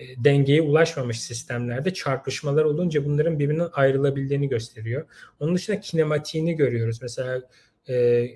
[0.02, 5.06] e, dengeye ulaşmamış sistemlerde çarpışmalar olunca bunların birbirinden ayrılabildiğini gösteriyor.
[5.40, 7.00] Onun dışında kinematiğini görüyoruz.
[7.02, 7.42] Mesela
[7.90, 8.28] e,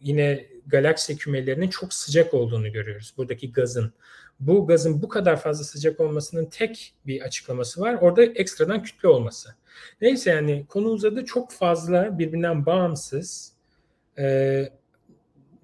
[0.00, 3.14] yine galaksi kümelerinin çok sıcak olduğunu görüyoruz.
[3.16, 3.92] Buradaki gazın
[4.40, 7.98] bu gazın bu kadar fazla sıcak olmasının tek bir açıklaması var.
[8.00, 9.54] Orada ekstradan kütle olması.
[10.00, 13.52] Neyse yani konu uzadı çok fazla birbirinden bağımsız
[14.18, 14.24] e,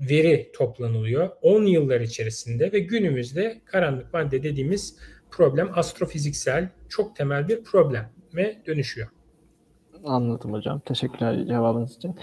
[0.01, 1.31] veri toplanılıyor.
[1.43, 4.97] 10 yıllar içerisinde ve günümüzde karanlık madde dediğimiz
[5.31, 9.22] problem astrofiziksel çok temel bir problem ve dönüşüyor.
[10.05, 10.81] Anladım hocam.
[10.81, 12.15] Teşekkürler cevabınız için.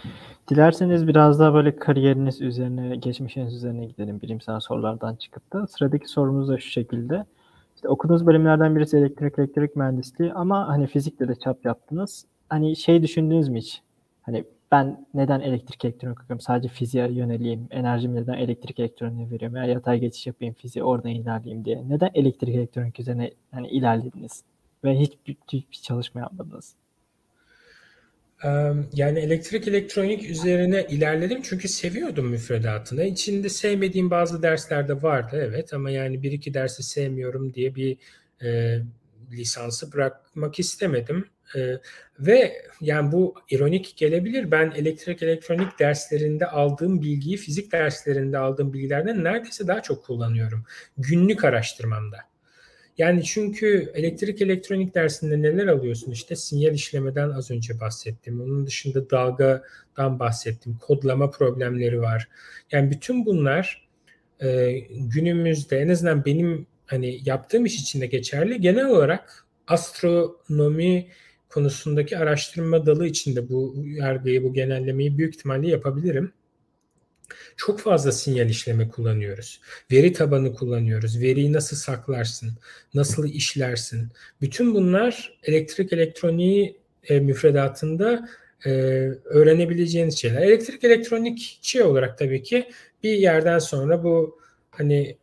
[0.49, 5.67] Dilerseniz biraz daha böyle kariyeriniz üzerine, geçmişiniz üzerine gidelim bilimsel sorulardan çıkıp da.
[5.67, 7.25] Sıradaki sorumuz da şu şekilde.
[7.75, 12.25] İşte okuduğunuz bölümlerden birisi elektrik elektrik mühendisliği ama hani fizikle de çap yaptınız.
[12.49, 13.82] Hani şey düşündünüz mü hiç?
[14.21, 16.41] Hani ben neden elektrik elektronik okuyorum?
[16.41, 17.67] Sadece fiziğe yöneleyim.
[17.71, 19.55] Enerjimi neden elektrik elektroniğe veriyorum?
[19.55, 21.84] Veya yatay geçiş yapayım fiziğe oradan ilerleyeyim diye.
[21.89, 24.43] Neden elektrik elektronik üzerine hani ilerlediniz?
[24.84, 25.13] Ve hiç
[25.47, 26.75] hiçbir çalışma yapmadınız?
[28.93, 33.03] Yani elektrik elektronik üzerine ilerledim çünkü seviyordum müfredatını.
[33.05, 37.97] İçinde sevmediğim bazı dersler de vardı evet ama yani bir iki dersi sevmiyorum diye bir
[38.41, 38.79] e,
[39.31, 41.25] lisansı bırakmak istemedim.
[41.55, 41.59] E,
[42.19, 44.51] ve yani bu ironik gelebilir.
[44.51, 50.65] Ben elektrik elektronik derslerinde aldığım bilgiyi fizik derslerinde aldığım bilgilerden neredeyse daha çok kullanıyorum.
[50.97, 52.17] Günlük araştırmamda.
[52.99, 56.11] Yani çünkü elektrik elektronik dersinde neler alıyorsun?
[56.11, 58.41] İşte sinyal işlemeden az önce bahsettim.
[58.41, 60.77] Onun dışında dalgadan bahsettim.
[60.81, 62.29] Kodlama problemleri var.
[62.71, 63.87] Yani bütün bunlar
[64.41, 68.61] e, günümüzde en azından benim hani yaptığım iş içinde geçerli.
[68.61, 71.07] Genel olarak astronomi
[71.49, 76.33] konusundaki araştırma dalı içinde bu yargıyı, bu genellemeyi büyük ihtimalle yapabilirim
[77.57, 79.61] çok fazla sinyal işleme kullanıyoruz.
[79.91, 81.21] Veri tabanı kullanıyoruz.
[81.21, 82.51] Veriyi nasıl saklarsın?
[82.93, 84.09] Nasıl işlersin?
[84.41, 88.30] Bütün bunlar elektrik elektroniği e, müfredatında
[88.65, 88.69] e,
[89.25, 90.41] öğrenebileceğiniz şeyler.
[90.41, 92.69] Elektrik elektronikçi olarak tabii ki
[93.03, 94.39] bir yerden sonra bu
[94.71, 95.17] hani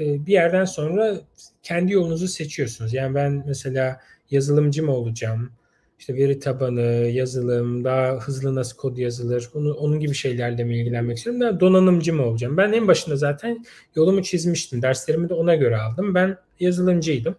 [0.00, 1.20] e, bir yerden sonra
[1.62, 2.94] kendi yolunuzu seçiyorsunuz.
[2.94, 4.00] Yani ben mesela
[4.30, 5.52] yazılımcı mı olacağım?
[6.00, 6.80] İşte veri tabanı,
[7.10, 11.40] yazılım, daha hızlı nasıl kod yazılır, onu, onun gibi şeylerle mi ilgilenmek istiyorum?
[11.40, 12.56] Ben donanımcı mı olacağım?
[12.56, 14.82] Ben en başında zaten yolumu çizmiştim.
[14.82, 16.14] Derslerimi de ona göre aldım.
[16.14, 17.36] Ben yazılımcıydım.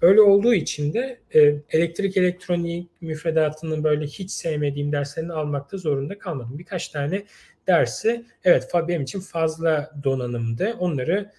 [0.00, 6.58] Öyle olduğu için de e, elektrik elektronik müfredatının böyle hiç sevmediğim derslerini almakta zorunda kalmadım.
[6.58, 7.24] Birkaç tane
[7.66, 10.76] dersi evet benim için fazla donanımdı.
[10.78, 11.30] Onları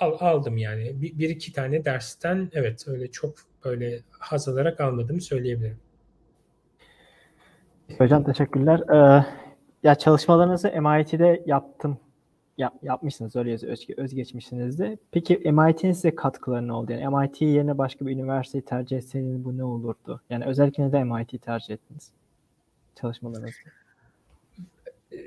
[0.00, 1.02] al, aldım yani.
[1.02, 5.78] Bir, bir iki tane dersten evet öyle çok böyle haz alarak almadığımı söyleyebilirim.
[7.98, 8.80] Hocam teşekkürler.
[8.80, 9.24] Ee,
[9.82, 11.98] ya çalışmalarınızı MIT'de yaptım
[12.58, 14.98] yap, yapmışsınız öyle yazıyor öz, özgeçmişinizde.
[15.12, 16.92] Peki MIT'nin size katkıları ne oldu?
[16.92, 20.20] Yani MIT yerine başka bir üniversiteyi tercih etseniz bu ne olurdu?
[20.30, 22.10] Yani özellikle neden MIT tercih ettiniz
[23.00, 23.70] çalışmalarınızda?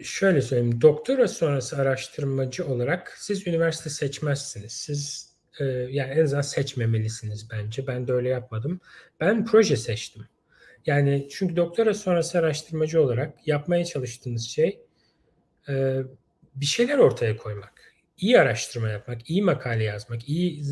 [0.04, 0.82] Şöyle söyleyeyim.
[0.82, 4.72] Doktora sonrası araştırmacı olarak siz üniversite seçmezsiniz.
[4.72, 5.27] Siz
[5.60, 7.88] e, yani en azından seçmemelisiniz bence.
[7.88, 8.80] Ben de öyle yapmadım.
[9.20, 10.26] Ben proje seçtim.
[10.86, 14.80] Yani çünkü doktora sonrası araştırmacı olarak yapmaya çalıştığınız şey
[15.70, 16.02] e,
[16.56, 20.64] bir şeyler ortaya koymak, iyi araştırma yapmak, iyi makale yazmak, iyi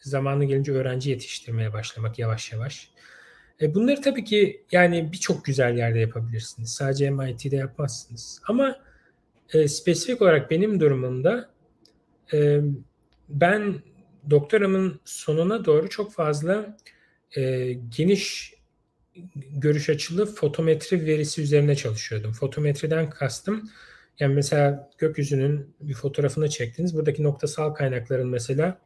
[0.00, 2.90] zamanı gelince öğrenci yetiştirmeye başlamak yavaş yavaş.
[3.60, 6.72] E bunları tabii ki yani birçok güzel yerde yapabilirsiniz.
[6.72, 8.40] Sadece MIT'de yapmazsınız.
[8.48, 8.76] Ama
[9.52, 11.50] e, spesifik olarak benim durumumda
[12.32, 12.60] e,
[13.28, 13.82] ben
[14.30, 16.76] doktoramın sonuna doğru çok fazla
[17.36, 18.54] e, geniş
[19.50, 22.32] görüş açılı fotometri verisi üzerine çalışıyordum.
[22.32, 23.70] Fotometriden kastım
[24.20, 26.96] yani mesela gökyüzünün bir fotoğrafını çektiniz.
[26.96, 28.80] Buradaki noktasal kaynakların mesela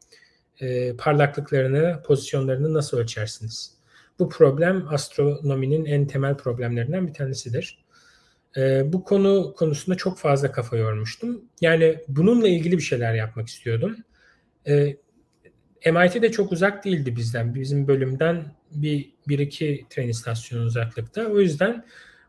[0.60, 3.74] e, parlaklıklarını, pozisyonlarını nasıl ölçersiniz?
[4.18, 7.84] Bu problem astronominin en temel problemlerinden bir tanesidir.
[8.56, 11.44] E, bu konu konusunda çok fazla kafa yormuştum.
[11.60, 13.96] Yani bununla ilgili bir şeyler yapmak istiyordum.
[14.68, 14.96] E,
[15.86, 17.54] MIT de çok uzak değildi bizden.
[17.54, 21.26] Bizim bölümden bir, bir iki tren istasyonu uzaklıkta.
[21.26, 21.84] O yüzden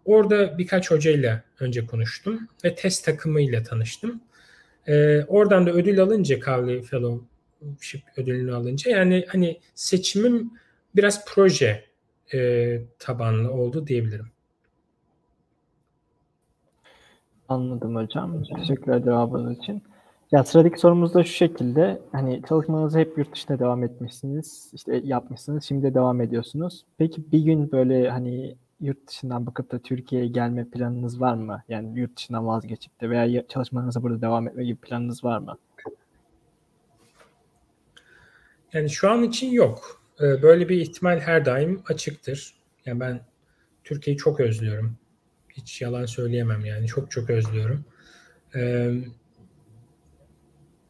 [0.09, 4.21] Orada birkaç hocayla önce konuştum ve test takımıyla tanıştım.
[4.87, 10.51] Ee, oradan da ödül alınca Kavli Fellowship ödülünü alınca yani hani seçimim
[10.95, 11.85] biraz proje
[12.33, 14.31] e, tabanlı oldu diyebilirim.
[17.49, 18.43] Anladım hocam.
[18.43, 19.83] Teşekkürler cevabınız için.
[20.31, 22.01] Ya sıradaki sorumuz da şu şekilde.
[22.11, 24.71] Hani çalışmanızı hep yurt dışında devam etmişsiniz.
[24.73, 25.63] İşte yapmışsınız.
[25.63, 26.85] Şimdi de devam ediyorsunuz.
[26.97, 31.63] Peki bir gün böyle hani yurt dışından bakıp da Türkiye'ye gelme planınız var mı?
[31.69, 35.57] Yani yurt dışından vazgeçip de veya çalışmanıza burada devam etme gibi planınız var mı?
[38.73, 40.01] Yani şu an için yok.
[40.21, 42.53] Ee, böyle bir ihtimal her daim açıktır.
[42.85, 43.21] Yani ben
[43.83, 44.97] Türkiye'yi çok özlüyorum.
[45.49, 46.87] Hiç yalan söyleyemem yani.
[46.87, 47.85] Çok çok özlüyorum.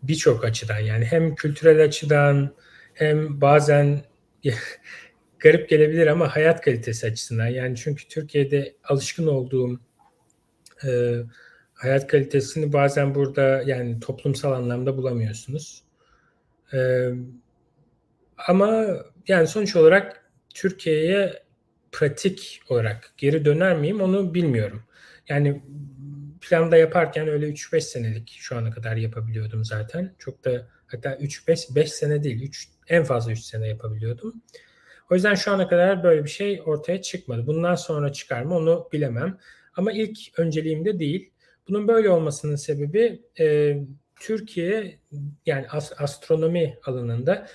[0.03, 2.55] Birçok açıdan yani hem kültürel açıdan
[2.93, 4.01] hem bazen
[5.39, 9.79] garip gelebilir ama hayat kalitesi açısından yani çünkü Türkiye'de alışkın olduğum
[10.87, 11.15] e,
[11.73, 15.83] hayat kalitesini bazen burada yani toplumsal anlamda bulamıyorsunuz.
[16.73, 17.09] E,
[18.47, 18.85] ama
[19.27, 21.43] yani sonuç olarak Türkiye'ye
[21.91, 24.83] pratik olarak geri döner miyim onu bilmiyorum.
[25.29, 25.61] Yani
[26.49, 30.15] planda yaparken öyle 3-5 senelik şu ana kadar yapabiliyordum zaten.
[30.17, 34.41] Çok da hatta 3-5 5 sene değil 3 en fazla 3 sene yapabiliyordum.
[35.11, 37.47] O yüzden şu ana kadar böyle bir şey ortaya çıkmadı.
[37.47, 39.37] Bundan sonra çıkar mı onu bilemem.
[39.75, 41.31] Ama ilk önceliğimde değil.
[41.67, 43.77] Bunun böyle olmasının sebebi e,
[44.19, 44.99] Türkiye
[45.45, 47.47] yani astronomi alanında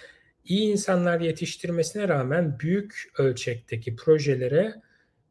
[0.44, 4.74] iyi insanlar yetiştirmesine rağmen büyük ölçekteki projelere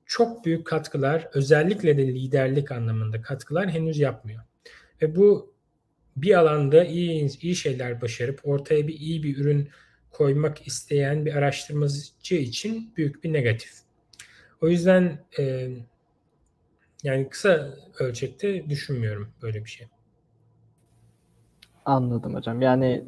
[0.05, 4.43] çok büyük katkılar, özellikle de liderlik anlamında katkılar henüz yapmıyor.
[5.01, 5.53] Ve bu
[6.17, 9.69] bir alanda iyi iyi şeyler başarıp ortaya bir iyi bir ürün
[10.11, 13.73] koymak isteyen bir araştırmacı için büyük bir negatif.
[14.61, 15.69] O yüzden e,
[17.03, 19.87] yani kısa ölçekte düşünmüyorum böyle bir şey.
[21.85, 22.61] Anladım hocam.
[22.61, 23.03] Yani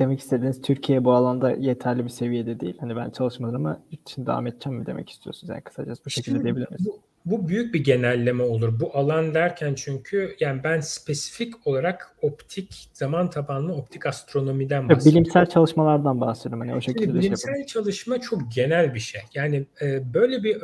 [0.00, 2.76] demek istediğiniz Türkiye bu alanda yeterli bir seviyede değil.
[2.80, 5.50] Hani ben çalışmalarımı yurt dışında devam edeceğim mi demek istiyorsunuz?
[5.50, 6.86] Yani kısacası bu şekilde diyebilir miyiz?
[6.86, 8.80] Bu, bu büyük bir genelleme olur.
[8.80, 15.20] Bu alan derken çünkü yani ben spesifik olarak optik zaman tabanlı optik astronomiden bahsediyorum.
[15.20, 16.60] Bilimsel çalışmalardan bahsediyorum.
[16.60, 19.20] Hani o şekilde Şimdi bilimsel şey çalışma çok genel bir şey.
[19.34, 20.62] Yani e, böyle bir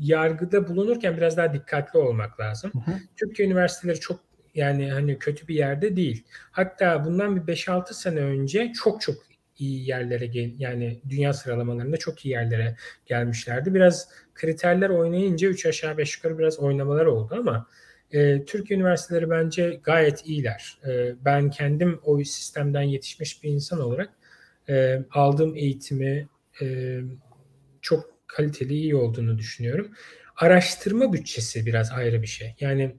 [0.00, 2.70] yargıda bulunurken biraz daha dikkatli olmak lazım.
[2.72, 2.94] Hı hı.
[3.16, 4.20] Türkiye üniversiteleri çok
[4.56, 6.24] yani hani kötü bir yerde değil.
[6.50, 9.16] Hatta bundan bir 5-6 sene önce çok çok
[9.58, 12.76] iyi yerlere gel yani dünya sıralamalarında çok iyi yerlere
[13.06, 13.74] gelmişlerdi.
[13.74, 17.66] Biraz kriterler oynayınca 3 aşağı 5 yukarı biraz oynamalar oldu ama
[18.12, 20.78] e, Türkiye üniversiteleri bence gayet iyiler.
[20.86, 24.10] E, ben kendim o sistemden yetişmiş bir insan olarak
[24.68, 26.28] e, aldığım eğitimi
[26.62, 26.98] e,
[27.82, 29.90] çok kaliteli iyi olduğunu düşünüyorum.
[30.36, 32.54] Araştırma bütçesi biraz ayrı bir şey.
[32.60, 32.96] Yani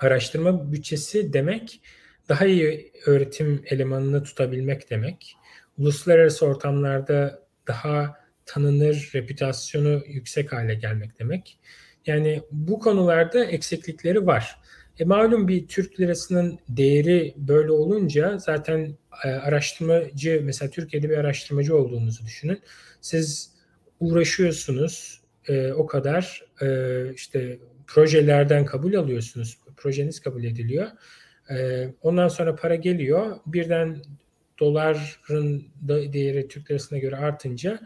[0.00, 1.80] araştırma bütçesi demek
[2.28, 5.36] daha iyi öğretim elemanını tutabilmek demek.
[5.78, 8.16] Uluslararası ortamlarda daha
[8.46, 11.58] tanınır, reputasyonu yüksek hale gelmek demek.
[12.06, 14.56] Yani bu konularda eksiklikleri var.
[14.98, 21.76] E malum bir Türk lirasının değeri böyle olunca zaten e, araştırmacı mesela Türkiye'de bir araştırmacı
[21.76, 22.60] olduğunuzu düşünün.
[23.00, 23.50] Siz
[24.00, 26.66] uğraşıyorsunuz e, o kadar e,
[27.14, 29.58] işte projelerden kabul alıyorsunuz.
[29.76, 30.86] Projeniz kabul ediliyor.
[31.50, 33.36] E, ondan sonra para geliyor.
[33.46, 34.02] Birden
[34.60, 35.64] doların
[36.12, 37.80] değeri Türk lirasına göre artınca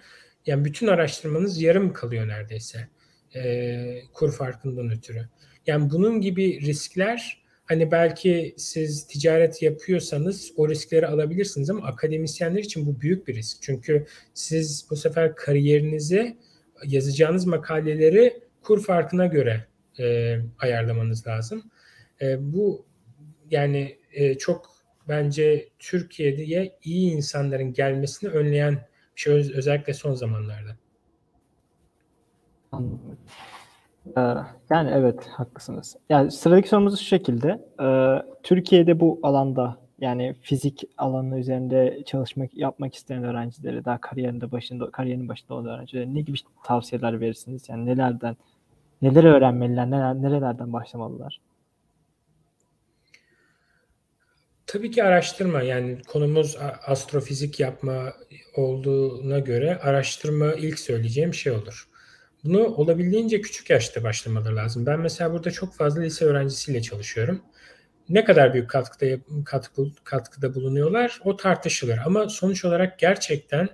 [0.47, 2.89] yani bütün araştırmanız yarım kalıyor neredeyse.
[3.35, 5.29] E, kur farkından ötürü.
[5.67, 12.87] Yani bunun gibi riskler hani belki siz ticaret yapıyorsanız o riskleri alabilirsiniz ama akademisyenler için
[12.87, 13.63] bu büyük bir risk.
[13.63, 16.37] Çünkü siz bu sefer kariyerinizi
[16.85, 19.67] yazacağınız makaleleri kur farkına göre
[19.99, 21.71] e, ayarlamanız lazım.
[22.23, 22.87] E, bu
[23.51, 24.71] yani e, çok
[25.09, 28.73] bence Türkiye'ye iyi insanların gelmesini önleyen
[29.17, 30.77] bir şey özellikle son zamanlarda.
[34.17, 34.21] Ee,
[34.71, 35.97] yani evet haklısınız.
[36.09, 37.61] Yani sıradaki sorumuz şu şekilde.
[37.83, 44.91] Ee, Türkiye'de bu alanda yani fizik alanı üzerinde çalışmak yapmak isteyen öğrencilere daha kariyerinde başında
[44.91, 47.69] kariyerinin başında olan öğrencilere ne gibi tavsiyeler verirsiniz?
[47.69, 48.37] Yani nelerden
[49.03, 51.41] neler öğrenmeliler, neler, nerelerden başlamalılar?
[54.71, 56.57] Tabii ki araştırma yani konumuz
[56.87, 58.13] astrofizik yapma
[58.57, 61.89] olduğuna göre araştırma ilk söyleyeceğim şey olur.
[62.45, 64.87] Bunu olabildiğince küçük yaşta başlamaları lazım.
[64.87, 67.43] Ben mesela burada çok fazla lise öğrencisiyle çalışıyorum.
[68.09, 71.99] Ne kadar büyük katkıda katkı, katkıda bulunuyorlar o tartışılır.
[72.05, 73.69] Ama sonuç olarak gerçekten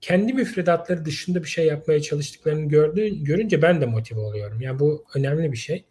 [0.00, 4.60] kendi müfredatları dışında bir şey yapmaya çalıştıklarını gördüğün, görünce ben de motive oluyorum.
[4.60, 5.84] Yani bu önemli bir şey.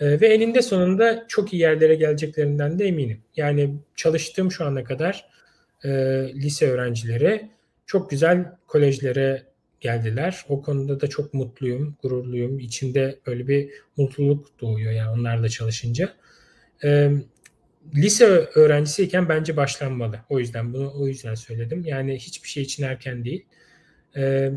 [0.00, 3.20] Ee, ve eninde sonunda çok iyi yerlere geleceklerinden de eminim.
[3.36, 5.28] Yani çalıştığım şu ana kadar
[5.84, 5.88] e,
[6.34, 7.50] lise öğrencileri
[7.86, 9.42] çok güzel kolejlere
[9.80, 10.44] geldiler.
[10.48, 12.58] O konuda da çok mutluyum, gururluyum.
[12.58, 16.12] İçimde öyle bir mutluluk doğuyor yani onlarla çalışınca.
[16.84, 17.10] E,
[17.94, 20.20] lise öğrencisiyken bence başlanmalı.
[20.28, 21.84] O yüzden bunu o yüzden söyledim.
[21.84, 23.44] Yani hiçbir şey için erken değil.
[24.16, 24.52] E,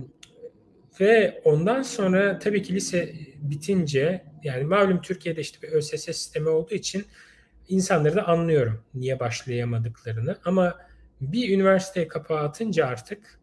[1.00, 6.74] ve ondan sonra tabii ki lise bitince yani malum Türkiye'de işte bir ÖSS sistemi olduğu
[6.74, 7.06] için
[7.70, 10.38] insanları da anlıyorum niye başlayamadıklarını.
[10.46, 10.78] Ama
[11.22, 13.40] bir üniversiteye kapağı atınca artık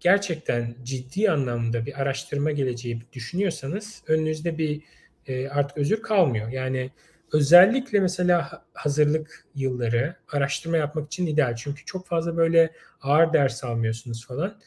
[0.00, 4.82] gerçekten ciddi anlamda bir araştırma geleceği düşünüyorsanız önünüzde bir
[5.26, 6.48] e, artık özür kalmıyor.
[6.48, 6.90] Yani
[7.32, 11.56] özellikle mesela hazırlık yılları araştırma yapmak için ideal.
[11.56, 12.72] Çünkü çok fazla böyle
[13.02, 14.60] ağır ders almıyorsunuz falan.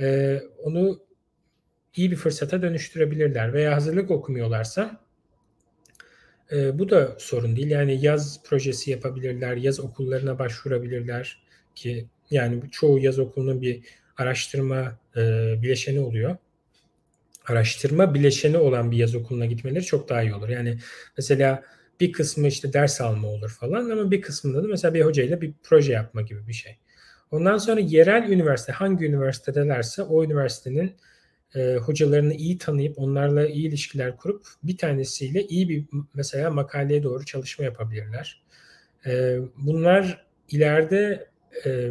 [0.00, 1.00] E, onu
[1.96, 3.52] iyi bir fırsata dönüştürebilirler.
[3.52, 5.07] Veya hazırlık okumuyorlarsa
[6.52, 7.70] e, bu da sorun değil.
[7.70, 11.42] Yani yaz projesi yapabilirler, yaz okullarına başvurabilirler
[11.74, 13.80] ki yani çoğu yaz okulunun bir
[14.16, 15.20] araştırma e,
[15.62, 16.36] bileşeni oluyor.
[17.46, 20.48] Araştırma bileşeni olan bir yaz okuluna gitmeleri çok daha iyi olur.
[20.48, 20.78] Yani
[21.16, 21.62] mesela
[22.00, 25.52] bir kısmı işte ders alma olur falan ama bir kısmında da mesela bir hocayla bir
[25.62, 26.78] proje yapma gibi bir şey.
[27.30, 30.96] Ondan sonra yerel üniversite hangi üniversitedelerse o üniversitenin
[31.54, 35.84] e, hocalarını iyi tanıyıp onlarla iyi ilişkiler kurup bir tanesiyle iyi bir
[36.14, 38.42] mesela makaleye doğru çalışma yapabilirler.
[39.06, 41.28] E, bunlar ileride
[41.66, 41.90] e,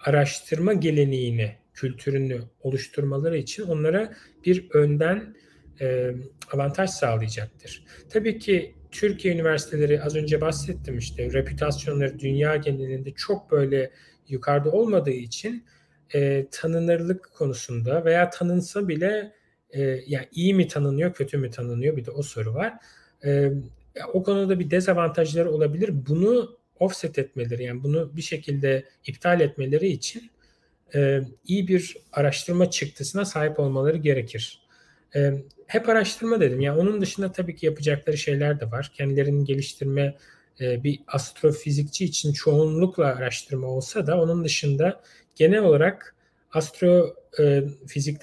[0.00, 4.12] araştırma geleneğini, kültürünü oluşturmaları için onlara
[4.46, 5.36] bir önden
[5.80, 6.14] e,
[6.52, 7.84] avantaj sağlayacaktır.
[8.10, 13.90] Tabii ki Türkiye üniversiteleri az önce bahsettim işte reputasyonları dünya genelinde çok böyle
[14.28, 15.64] yukarıda olmadığı için
[16.14, 19.32] e, tanınırlık konusunda veya tanınsa bile
[19.70, 22.74] e, yani iyi mi tanınıyor, kötü mü tanınıyor bir de o soru var.
[23.24, 23.50] E,
[24.12, 25.90] o konuda bir dezavantajları olabilir.
[26.08, 30.30] Bunu offset etmeleri yani bunu bir şekilde iptal etmeleri için
[30.94, 34.66] e, iyi bir araştırma çıktısına sahip olmaları gerekir.
[35.16, 35.32] E,
[35.66, 36.60] hep araştırma dedim.
[36.60, 38.92] Yani onun dışında tabii ki yapacakları şeyler de var.
[38.94, 40.16] Kendilerini geliştirme
[40.60, 45.00] e, bir astrofizikçi için çoğunlukla araştırma olsa da onun dışında
[45.36, 46.16] genel olarak
[46.52, 47.62] astro e,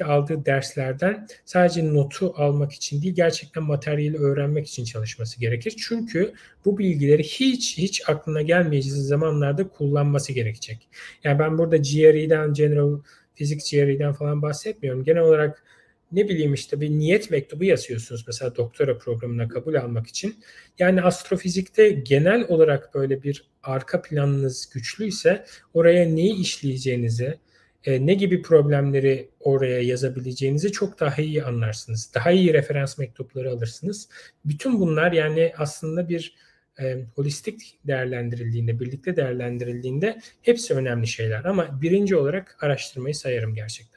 [0.05, 5.75] aldığı derslerden sadece notu almak için değil gerçekten materyali öğrenmek için çalışması gerekir.
[5.87, 6.33] Çünkü
[6.65, 10.87] bu bilgileri hiç hiç aklına gelmeyeceği zamanlarda kullanması gerekecek.
[11.23, 12.99] Yani ben burada GRE'den, General
[13.35, 15.03] Physics GRE'den falan bahsetmiyorum.
[15.03, 15.63] Genel olarak
[16.13, 20.35] ne bileyim işte bir niyet mektubu yazıyorsunuz mesela doktora programına kabul almak için.
[20.79, 27.39] Yani astrofizikte genel olarak böyle bir arka planınız güçlüyse oraya neyi işleyeceğinizi,
[27.85, 32.11] e, ne gibi problemleri oraya yazabileceğinizi çok daha iyi anlarsınız.
[32.15, 34.09] Daha iyi referans mektupları alırsınız.
[34.45, 36.35] Bütün bunlar yani aslında bir
[36.79, 41.43] e, holistik değerlendirildiğinde, birlikte değerlendirildiğinde hepsi önemli şeyler.
[41.43, 43.92] Ama birinci olarak araştırmayı sayarım gerçekten.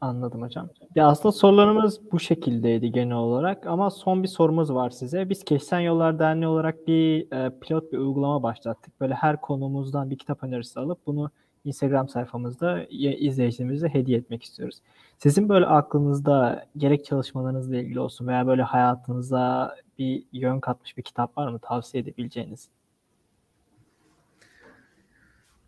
[0.00, 0.68] Anladım hocam.
[0.94, 5.30] Ya aslında sorularımız bu şekildeydi genel olarak ama son bir sorumuz var size.
[5.30, 9.00] Biz Keşsen Yollar Derneği olarak bir e, pilot bir uygulama başlattık.
[9.00, 11.30] Böyle her konumuzdan bir kitap önerisi alıp bunu
[11.64, 14.80] Instagram sayfamızda izleyicilerimize hediye etmek istiyoruz.
[15.18, 21.38] Sizin böyle aklınızda gerek çalışmalarınızla ilgili olsun veya böyle hayatınıza bir yön katmış bir kitap
[21.38, 22.68] var mı tavsiye edebileceğiniz?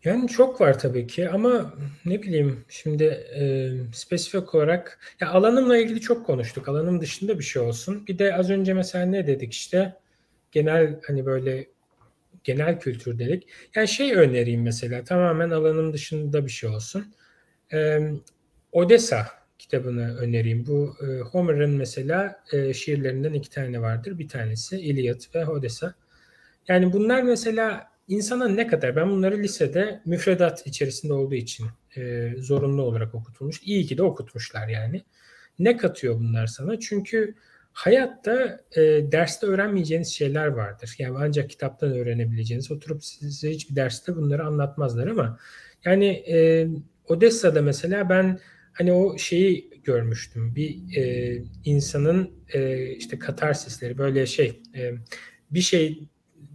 [0.09, 6.01] Yani çok var tabii ki ama ne bileyim şimdi e, spesifik olarak ya alanımla ilgili
[6.01, 6.69] çok konuştuk.
[6.69, 8.07] Alanım dışında bir şey olsun.
[8.07, 9.95] Bir de az önce mesela ne dedik işte
[10.53, 11.67] genel hani böyle
[12.45, 13.49] genel kültür dedik.
[13.75, 17.15] Yani şey önereyim mesela tamamen alanım dışında bir şey olsun.
[17.73, 18.01] E,
[18.73, 19.27] Odessa
[19.59, 20.67] kitabını önereyim.
[20.67, 24.19] Bu e, Homer'ın mesela e, şiirlerinden iki tane vardır.
[24.19, 25.95] Bir tanesi İlyat ve Odessa.
[26.69, 32.83] Yani bunlar mesela insana ne kadar ben bunları lisede müfredat içerisinde olduğu için e, zorunlu
[32.83, 33.63] olarak okutulmuş.
[33.63, 35.03] İyi ki de okutmuşlar yani.
[35.59, 36.81] Ne katıyor bunlar sana?
[36.81, 37.35] Çünkü
[37.73, 38.83] hayatta e,
[39.13, 40.95] derste öğrenmeyeceğiniz şeyler vardır.
[40.99, 42.71] Yani ancak kitaptan öğrenebileceğiniz.
[42.71, 45.39] Oturup size hiçbir derste bunları anlatmazlar ama
[45.85, 46.69] yani e,
[47.09, 48.39] Odessa'da mesela ben
[48.73, 50.55] hani o şeyi görmüştüm.
[50.57, 54.93] Bir e, insanın e, işte katarsisleri böyle şey e,
[55.51, 56.09] bir şey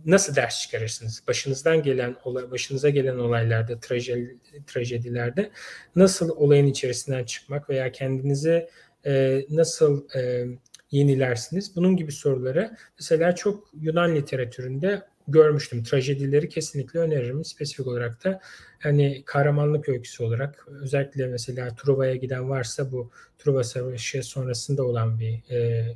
[0.05, 1.23] nasıl ders çıkarırsınız?
[1.27, 4.37] Başınızdan gelen olay, başınıza gelen olaylarda, trajedi,
[4.67, 5.51] trajedilerde
[5.95, 8.69] nasıl olayın içerisinden çıkmak veya kendinizi
[9.05, 10.45] e, nasıl e,
[10.91, 11.75] yenilersiniz?
[11.75, 15.83] Bunun gibi soruları mesela çok Yunan literatüründe görmüştüm.
[15.83, 17.45] Trajedileri kesinlikle öneririm.
[17.45, 18.39] Spesifik olarak da
[18.79, 25.51] hani kahramanlık öyküsü olarak özellikle mesela Truva'ya giden varsa bu Truva Savaşı sonrasında olan bir
[25.51, 25.87] e,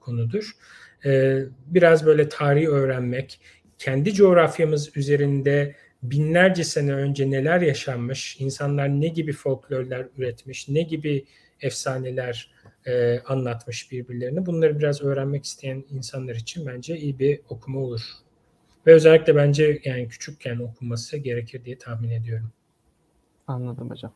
[0.00, 0.52] konudur.
[1.04, 3.40] E, biraz böyle tarihi öğrenmek,
[3.78, 11.24] kendi coğrafyamız üzerinde binlerce sene önce neler yaşanmış, insanlar ne gibi folklorlar üretmiş, ne gibi
[11.60, 12.50] efsaneler
[12.86, 14.46] e, anlatmış birbirlerine.
[14.46, 18.00] Bunları biraz öğrenmek isteyen insanlar için bence iyi bir okuma olur.
[18.86, 22.52] Ve özellikle bence yani küçükken okunması gerekir diye tahmin ediyorum.
[23.46, 24.12] Anladım hocam.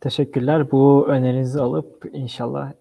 [0.00, 0.70] Teşekkürler.
[0.70, 2.72] Bu önerinizi alıp inşallah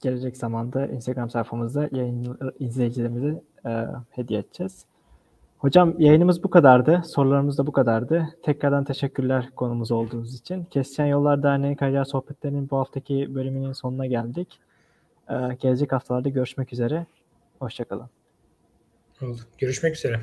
[0.00, 4.84] gelecek zamanda Instagram sayfamızda yayın izleyicilerimize e, hediye edeceğiz.
[5.58, 7.02] Hocam yayınımız bu kadardı.
[7.06, 8.28] Sorularımız da bu kadardı.
[8.42, 10.64] Tekrardan teşekkürler konumuz olduğunuz için.
[10.64, 14.60] Kesişen Yollar Derneği Kariyer Sohbetleri'nin bu haftaki bölümünün sonuna geldik.
[15.30, 17.06] Ee, gelecek haftalarda görüşmek üzere.
[17.58, 18.10] Hoşçakalın.
[19.22, 19.40] Oldu.
[19.58, 20.20] Görüşmek üzere.